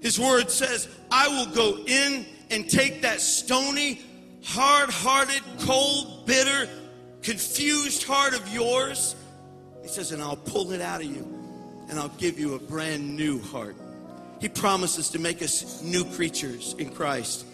[0.00, 4.00] His word says, I will go in and take that stony,
[4.44, 6.68] hard hearted, cold, bitter,
[7.22, 9.14] confused heart of yours.
[9.82, 11.36] He says, and I'll pull it out of you
[11.88, 13.76] and I'll give you a brand new heart.
[14.40, 17.46] He promises to make us new creatures in Christ.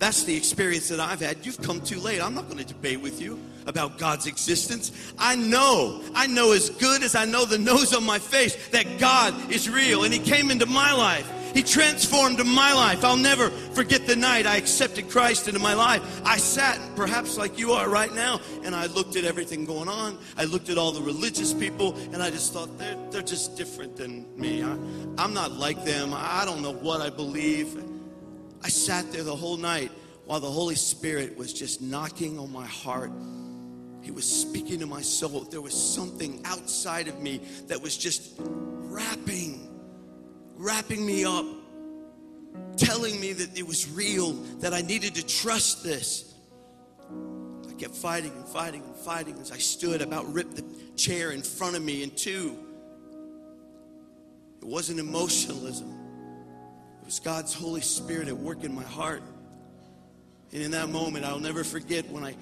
[0.00, 1.44] That's the experience that I've had.
[1.44, 2.22] You've come too late.
[2.22, 5.12] I'm not going to debate with you about God's existence.
[5.18, 8.98] I know, I know as good as I know the nose on my face that
[8.98, 11.30] God is real and He came into my life.
[11.52, 13.04] He transformed my life.
[13.04, 16.22] I'll never forget the night I accepted Christ into my life.
[16.24, 20.16] I sat, perhaps like you are right now, and I looked at everything going on.
[20.38, 23.96] I looked at all the religious people, and I just thought, they're, they're just different
[23.96, 24.62] than me.
[24.62, 24.70] I,
[25.18, 26.12] I'm not like them.
[26.14, 27.89] I don't know what I believe.
[28.62, 29.90] I sat there the whole night
[30.26, 33.12] while the Holy Spirit was just knocking on my heart.
[34.02, 35.40] He was speaking to my soul.
[35.42, 39.70] There was something outside of me that was just wrapping
[40.60, 41.46] wrapping me up,
[42.76, 46.34] telling me that it was real, that I needed to trust this.
[47.68, 49.38] I kept fighting and fighting and fighting.
[49.40, 50.64] As I stood, about ripped the
[50.96, 52.58] chair in front of me in two.
[54.60, 55.90] It wasn't emotionalism,
[57.10, 59.24] was God's Holy Spirit at work in my heart.
[60.52, 62.36] And in that moment, I'll never forget when I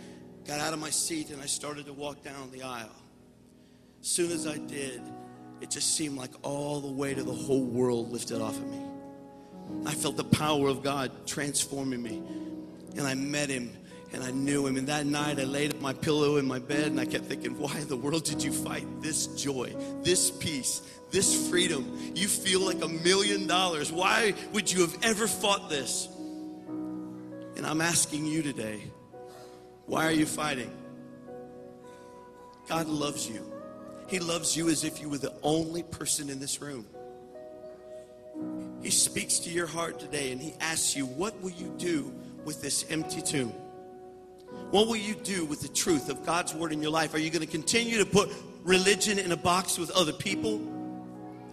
[0.46, 2.92] got out of my seat and I started to walk down the aisle.
[4.02, 5.00] As soon as I did,
[5.62, 8.82] it just seemed like all the weight of the whole world lifted off of me.
[9.86, 12.22] I felt the power of God transforming me.
[12.94, 13.74] And I met him
[14.12, 14.76] and I knew him.
[14.76, 17.58] And that night I laid up my pillow in my bed and I kept thinking,
[17.58, 22.12] why in the world did you fight this joy, this peace, this freedom?
[22.14, 23.92] You feel like a million dollars.
[23.92, 26.08] Why would you have ever fought this?
[27.56, 28.82] And I'm asking you today,
[29.86, 30.70] why are you fighting?
[32.68, 33.50] God loves you.
[34.06, 36.86] He loves you as if you were the only person in this room.
[38.82, 42.12] He speaks to your heart today and he asks you, What will you do
[42.44, 43.52] with this empty tomb?
[44.70, 47.14] What will you do with the truth of God's word in your life?
[47.14, 48.30] Are you going to continue to put
[48.62, 50.58] religion in a box with other people?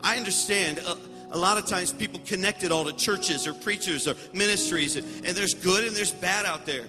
[0.05, 0.95] I understand a,
[1.31, 5.25] a lot of times people connect it all to churches or preachers or ministries, and,
[5.25, 6.85] and there's good and there's bad out there.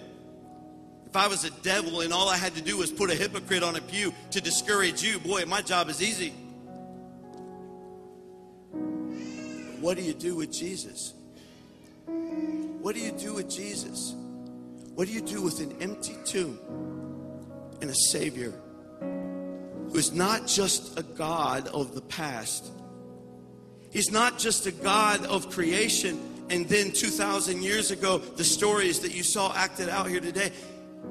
[1.06, 3.62] If I was a devil and all I had to do was put a hypocrite
[3.62, 6.34] on a pew to discourage you, boy, my job is easy.
[9.80, 11.14] What do you do with Jesus?
[12.04, 14.14] What do you do with Jesus?
[14.94, 16.58] What do you do with an empty tomb
[17.80, 18.52] and a Savior
[19.00, 22.72] who is not just a God of the past?
[23.96, 26.20] He's not just a God of creation
[26.50, 30.52] and then 2,000 years ago, the stories that you saw acted out here today.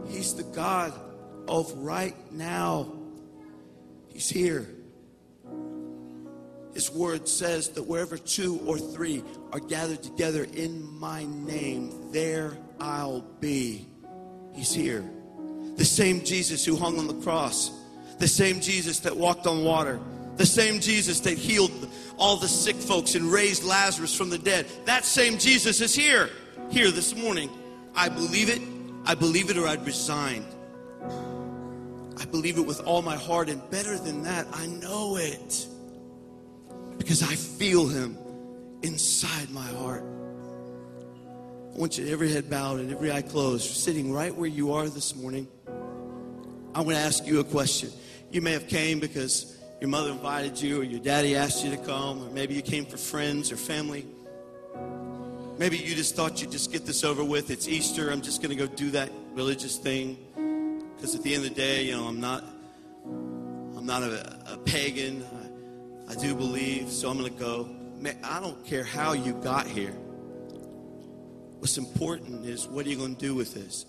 [0.07, 0.93] He's the God
[1.47, 2.93] of right now.
[4.09, 4.67] He's here.
[6.75, 12.55] His word says that wherever two or three are gathered together in my name, there
[12.79, 13.87] I'll be.
[14.53, 15.03] He's here.
[15.75, 17.71] The same Jesus who hung on the cross,
[18.19, 19.99] the same Jesus that walked on water,
[20.37, 21.71] the same Jesus that healed
[22.17, 24.65] all the sick folks and raised Lazarus from the dead.
[24.85, 26.29] That same Jesus is here,
[26.69, 27.49] here this morning.
[27.95, 28.61] I believe it.
[29.05, 30.45] I believe it or I'd resign.
[32.17, 35.67] I believe it with all my heart, and better than that, I know it
[36.97, 38.17] because I feel Him
[38.81, 40.03] inside my heart.
[41.73, 44.87] I want you every head bowed and every eye closed, sitting right where you are
[44.87, 45.47] this morning.
[45.67, 47.89] I'm going to ask you a question.
[48.31, 49.54] You may have came because
[49.85, 52.87] your mother invited you, or your daddy asked you to come, or maybe you came
[52.87, 54.03] for friends or family.
[55.59, 57.51] Maybe you just thought you'd just get this over with.
[57.51, 58.09] It's Easter.
[58.09, 60.17] I'm just going to go do that religious thing.
[60.95, 62.43] Because at the end of the day, you know, I'm not,
[63.05, 65.23] I'm not a, a pagan.
[66.09, 67.69] I, I do believe, so I'm going to go.
[67.99, 69.93] Man, I don't care how you got here.
[71.59, 73.85] What's important is what are you going to do with this?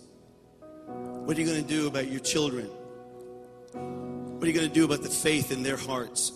[0.84, 2.68] What are you going to do about your children?
[4.36, 6.30] What are you going to do about the faith in their hearts?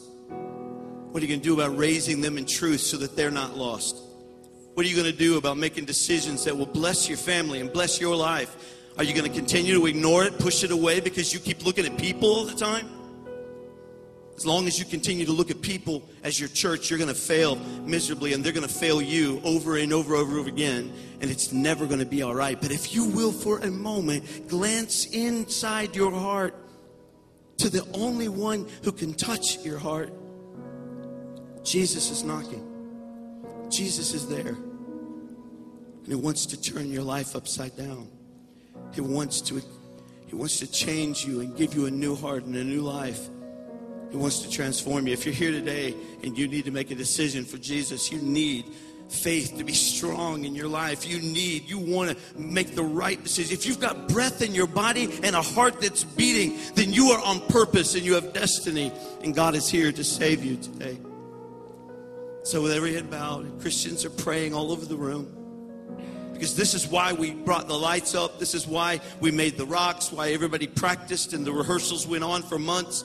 [1.10, 3.58] What are you going to do about raising them in truth so that they're not
[3.58, 3.94] lost?
[4.72, 7.70] What are you going to do about making decisions that will bless your family and
[7.70, 8.56] bless your life?
[8.96, 11.84] Are you going to continue to ignore it, push it away because you keep looking
[11.84, 12.88] at people all the time?
[14.34, 17.14] As long as you continue to look at people as your church, you're going to
[17.14, 20.90] fail miserably and they're going to fail you over and over and over, again.
[21.20, 22.58] And it's never going to be all right.
[22.58, 26.54] But if you will, for a moment, glance inside your heart
[27.60, 30.12] to the only one who can touch your heart,
[31.62, 32.66] Jesus is knocking.
[33.70, 34.48] Jesus is there.
[34.54, 38.08] And he wants to turn your life upside down.
[38.92, 39.62] He wants to
[40.26, 43.28] he wants to change you and give you a new heart and a new life.
[44.10, 45.12] He wants to transform you.
[45.12, 48.64] If you're here today and you need to make a decision for Jesus, you need
[49.10, 51.06] faith to be strong in your life.
[51.06, 53.52] You need, you want to make the right decision.
[53.54, 57.24] If you've got breath in your body and a heart that's beating, then you are
[57.24, 58.92] on purpose and you have destiny,
[59.22, 60.98] and God is here to save you today.
[62.42, 65.36] So, with every head bowed, Christians are praying all over the room.
[66.32, 68.38] Because this is why we brought the lights up.
[68.38, 72.42] This is why we made the rocks, why everybody practiced and the rehearsals went on
[72.42, 73.04] for months,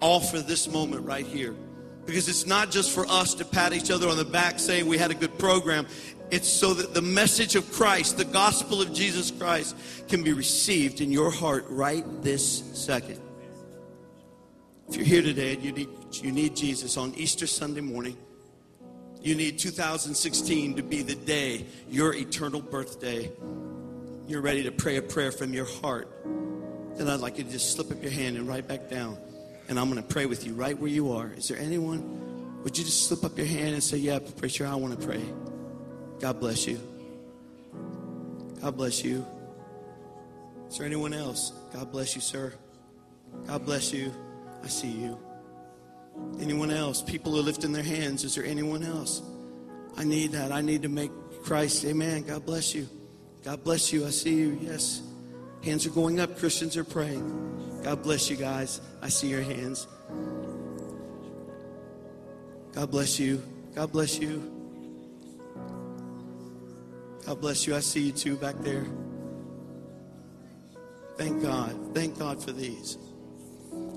[0.00, 1.54] all for this moment right here.
[2.06, 4.98] Because it's not just for us to pat each other on the back saying we
[4.98, 5.86] had a good program.
[6.30, 9.76] It's so that the message of Christ, the gospel of Jesus Christ,
[10.08, 13.20] can be received in your heart right this second.
[14.88, 18.16] If you're here today and you need, you need Jesus on Easter Sunday morning,
[19.22, 23.30] you need 2016 to be the day, your eternal birthday.
[24.26, 26.08] You're ready to pray a prayer from your heart.
[26.96, 29.16] Then I'd like you to just slip up your hand and right back down.
[29.72, 31.32] And I'm going to pray with you right where you are.
[31.32, 32.60] Is there anyone?
[32.62, 35.24] Would you just slip up your hand and say, Yeah, preacher, I want to pray.
[36.20, 36.78] God bless you.
[38.60, 39.24] God bless you.
[40.68, 41.54] Is there anyone else?
[41.72, 42.52] God bless you, sir.
[43.46, 44.12] God bless you.
[44.62, 45.18] I see you.
[46.38, 47.00] Anyone else?
[47.00, 48.24] People are lifting their hands.
[48.24, 49.22] Is there anyone else?
[49.96, 50.52] I need that.
[50.52, 51.10] I need to make
[51.44, 51.86] Christ.
[51.86, 52.24] Amen.
[52.24, 52.86] God bless you.
[53.42, 54.06] God bless you.
[54.06, 54.58] I see you.
[54.60, 55.00] Yes.
[55.62, 56.38] Hands are going up.
[56.38, 57.80] Christians are praying.
[57.84, 58.80] God bless you guys.
[59.00, 59.86] I see your hands.
[62.72, 63.42] God bless you.
[63.74, 64.50] God bless you.
[67.26, 67.76] God bless you.
[67.76, 68.86] I see you too back there.
[71.16, 71.94] Thank God.
[71.94, 72.98] Thank God for these.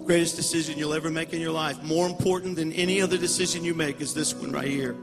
[0.05, 1.81] Greatest decision you'll ever make in your life.
[1.81, 4.95] More important than any other decision you make is this one right here.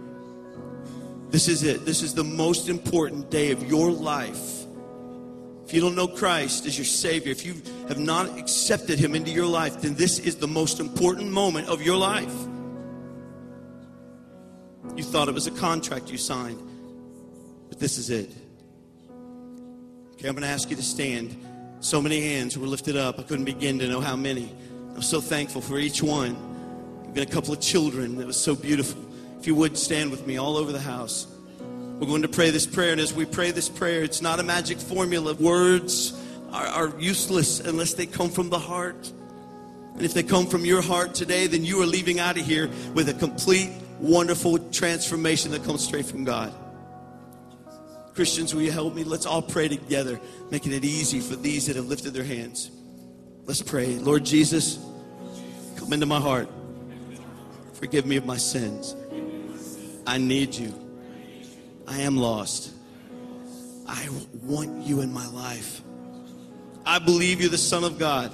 [1.31, 1.85] This is it.
[1.85, 4.62] This is the most important day of your life.
[5.73, 7.55] If you don't know Christ as your Savior, if you
[7.89, 11.81] have not accepted Him into your life, then this is the most important moment of
[11.81, 12.31] your life.
[14.95, 16.61] You thought it was a contract you signed,
[17.71, 18.29] but this is it.
[20.13, 21.35] Okay, I'm going to ask you to stand.
[21.81, 23.19] So many hands were lifted up.
[23.19, 24.55] I couldn't begin to know how many.
[24.95, 26.37] I'm so thankful for each one.
[27.13, 28.19] Even a couple of children.
[28.19, 29.03] That was so beautiful.
[29.41, 31.32] If you would stand with me all over the house.
[32.03, 34.43] We're going to pray this prayer, and as we pray this prayer, it's not a
[34.43, 35.35] magic formula.
[35.35, 36.13] Words
[36.51, 39.13] are, are useless unless they come from the heart.
[39.95, 42.69] And if they come from your heart today, then you are leaving out of here
[42.93, 43.71] with a complete,
[44.01, 46.53] wonderful transformation that comes straight from God.
[48.15, 49.05] Christians, will you help me?
[49.05, 50.19] Let's all pray together,
[50.51, 52.73] making it easy for these that have lifted their hands.
[53.45, 53.95] Let's pray.
[53.95, 54.77] Lord Jesus,
[55.77, 56.49] come into my heart.
[57.75, 58.97] Forgive me of my sins.
[60.05, 60.82] I need you.
[61.93, 62.73] I am lost.
[63.87, 64.09] I
[64.43, 65.83] want you in my life.
[66.87, 68.33] I believe you're the Son of God.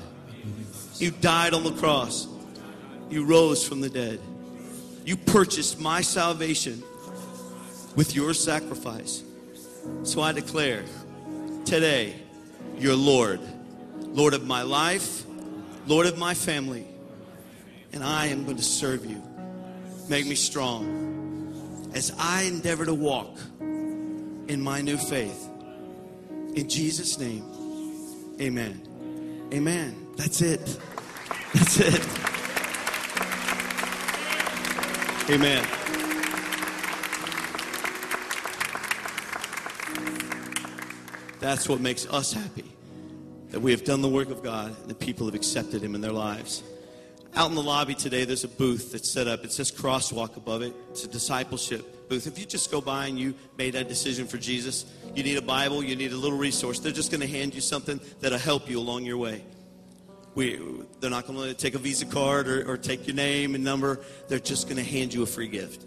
[0.98, 2.28] You died on the cross.
[3.10, 4.20] You rose from the dead.
[5.04, 6.84] You purchased my salvation
[7.96, 9.24] with your sacrifice.
[10.04, 10.84] So I declare
[11.64, 12.14] today,
[12.78, 13.40] you're Lord,
[14.02, 15.24] Lord of my life,
[15.88, 16.86] Lord of my family,
[17.92, 19.20] and I am going to serve you.
[20.08, 21.07] Make me strong
[21.94, 25.48] as I endeavor to walk in my new faith.
[26.54, 27.44] In Jesus' name,
[28.40, 28.82] amen.
[29.52, 30.06] Amen.
[30.16, 30.78] That's it.
[31.54, 32.06] That's it.
[35.30, 35.66] Amen.
[41.40, 42.64] That's what makes us happy.
[43.50, 46.00] That we have done the work of God and the people have accepted Him in
[46.00, 46.62] their lives.
[47.38, 49.44] Out in the lobby today, there's a booth that's set up.
[49.44, 50.74] It says crosswalk above it.
[50.90, 52.26] It's a discipleship booth.
[52.26, 55.42] If you just go by and you made that decision for Jesus, you need a
[55.42, 58.68] Bible, you need a little resource, they're just going to hand you something that'll help
[58.68, 59.44] you along your way.
[60.34, 60.60] We,
[60.98, 64.00] they're not going to take a Visa card or, or take your name and number.
[64.26, 65.84] They're just going to hand you a free gift.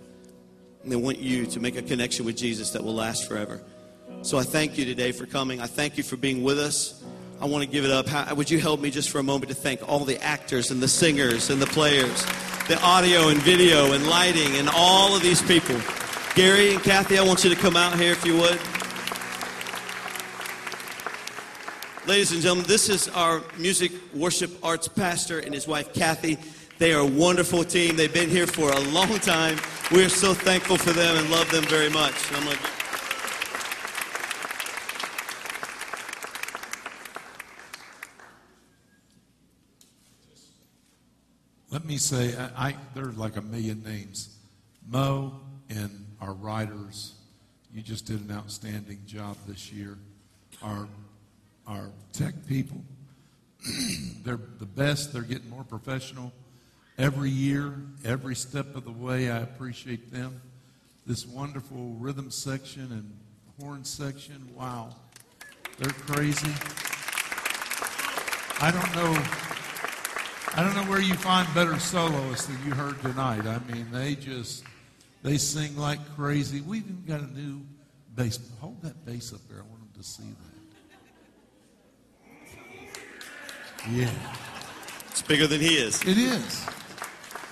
[0.83, 3.61] And they want you to make a connection with Jesus that will last forever.
[4.21, 5.59] So I thank you today for coming.
[5.59, 7.00] I thank you for being with us.
[7.41, 8.07] I want to give it up.
[8.07, 10.79] How, would you help me just for a moment to thank all the actors and
[10.79, 12.23] the singers and the players,
[12.67, 15.75] the audio and video and lighting and all of these people?
[16.35, 18.59] Gary and Kathy, I want you to come out here if you would.
[22.07, 26.37] Ladies and gentlemen, this is our music worship arts pastor and his wife Kathy.
[26.77, 27.95] They are a wonderful team.
[27.95, 29.57] They've been here for a long time.
[29.91, 32.13] We're so thankful for them and love them very much.
[32.27, 32.59] And I'm like,
[41.71, 44.35] Let me say, I, I there are like a million names.
[44.85, 47.13] Mo and our writers,
[47.73, 49.97] you just did an outstanding job this year.
[50.61, 50.89] Our
[51.65, 52.83] our tech people,
[54.25, 55.13] they're the best.
[55.13, 56.33] They're getting more professional
[56.97, 59.31] every year, every step of the way.
[59.31, 60.41] I appreciate them.
[61.07, 63.17] This wonderful rhythm section and
[63.61, 64.93] horn section, wow,
[65.77, 66.51] they're crazy.
[68.59, 69.60] I don't know.
[70.53, 73.45] I don't know where you find better soloists than you heard tonight.
[73.47, 74.65] I mean, they just
[75.23, 76.59] they sing like crazy.
[76.61, 77.61] We've even got a new
[78.15, 78.37] bass.
[78.59, 79.59] Hold that bass up there.
[79.59, 80.35] I want them to see that.
[83.89, 84.09] Yeah.
[85.09, 86.01] It's bigger than he is.
[86.03, 86.65] It is.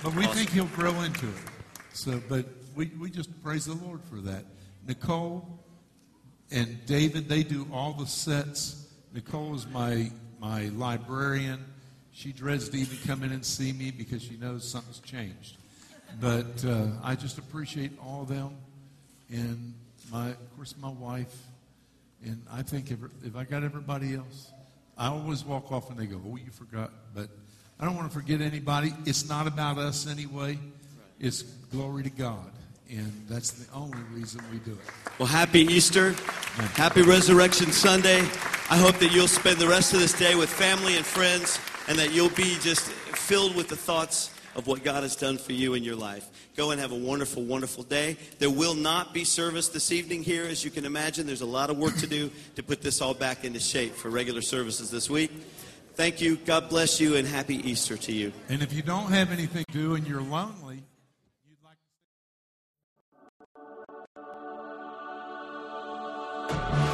[0.03, 0.37] But we Awesome.
[0.37, 1.33] think he'll grow into it.
[1.93, 2.45] So, but
[2.75, 4.43] we, we just praise the Lord for that.
[4.87, 5.59] Nicole
[6.51, 8.87] and David, they do all the sets.
[9.13, 11.65] Nicole is my, my librarian.
[12.19, 15.56] She dreads to even come in and see me because she knows something's changed.
[16.19, 18.57] But uh, I just appreciate all of them.
[19.30, 19.73] And
[20.11, 21.33] my, of course, my wife.
[22.25, 24.51] And I think if, if I got everybody else,
[24.98, 26.91] I always walk off and they go, oh, you forgot.
[27.15, 27.30] But
[27.80, 28.93] I don't want to forget anybody.
[29.06, 30.59] It's not about us anyway.
[31.22, 32.51] It's glory to God.
[32.89, 35.19] And that's the only reason we do it.
[35.19, 36.11] Well, happy Easter.
[36.73, 38.19] Happy Resurrection Sunday.
[38.69, 41.57] I hope that you'll spend the rest of this day with family and friends
[41.89, 45.53] and that you'll be just filled with the thoughts of what God has done for
[45.53, 46.27] you in your life.
[46.55, 48.15] Go and have a wonderful, wonderful day.
[48.37, 51.25] There will not be service this evening here, as you can imagine.
[51.25, 54.09] There's a lot of work to do to put this all back into shape for
[54.09, 55.31] regular services this week.
[55.95, 56.37] Thank you.
[56.37, 58.31] God bless you, and happy Easter to you.
[58.49, 60.83] And if you don't have anything to do and you're lonely,
[61.47, 61.77] you'd like
[66.83, 66.88] to.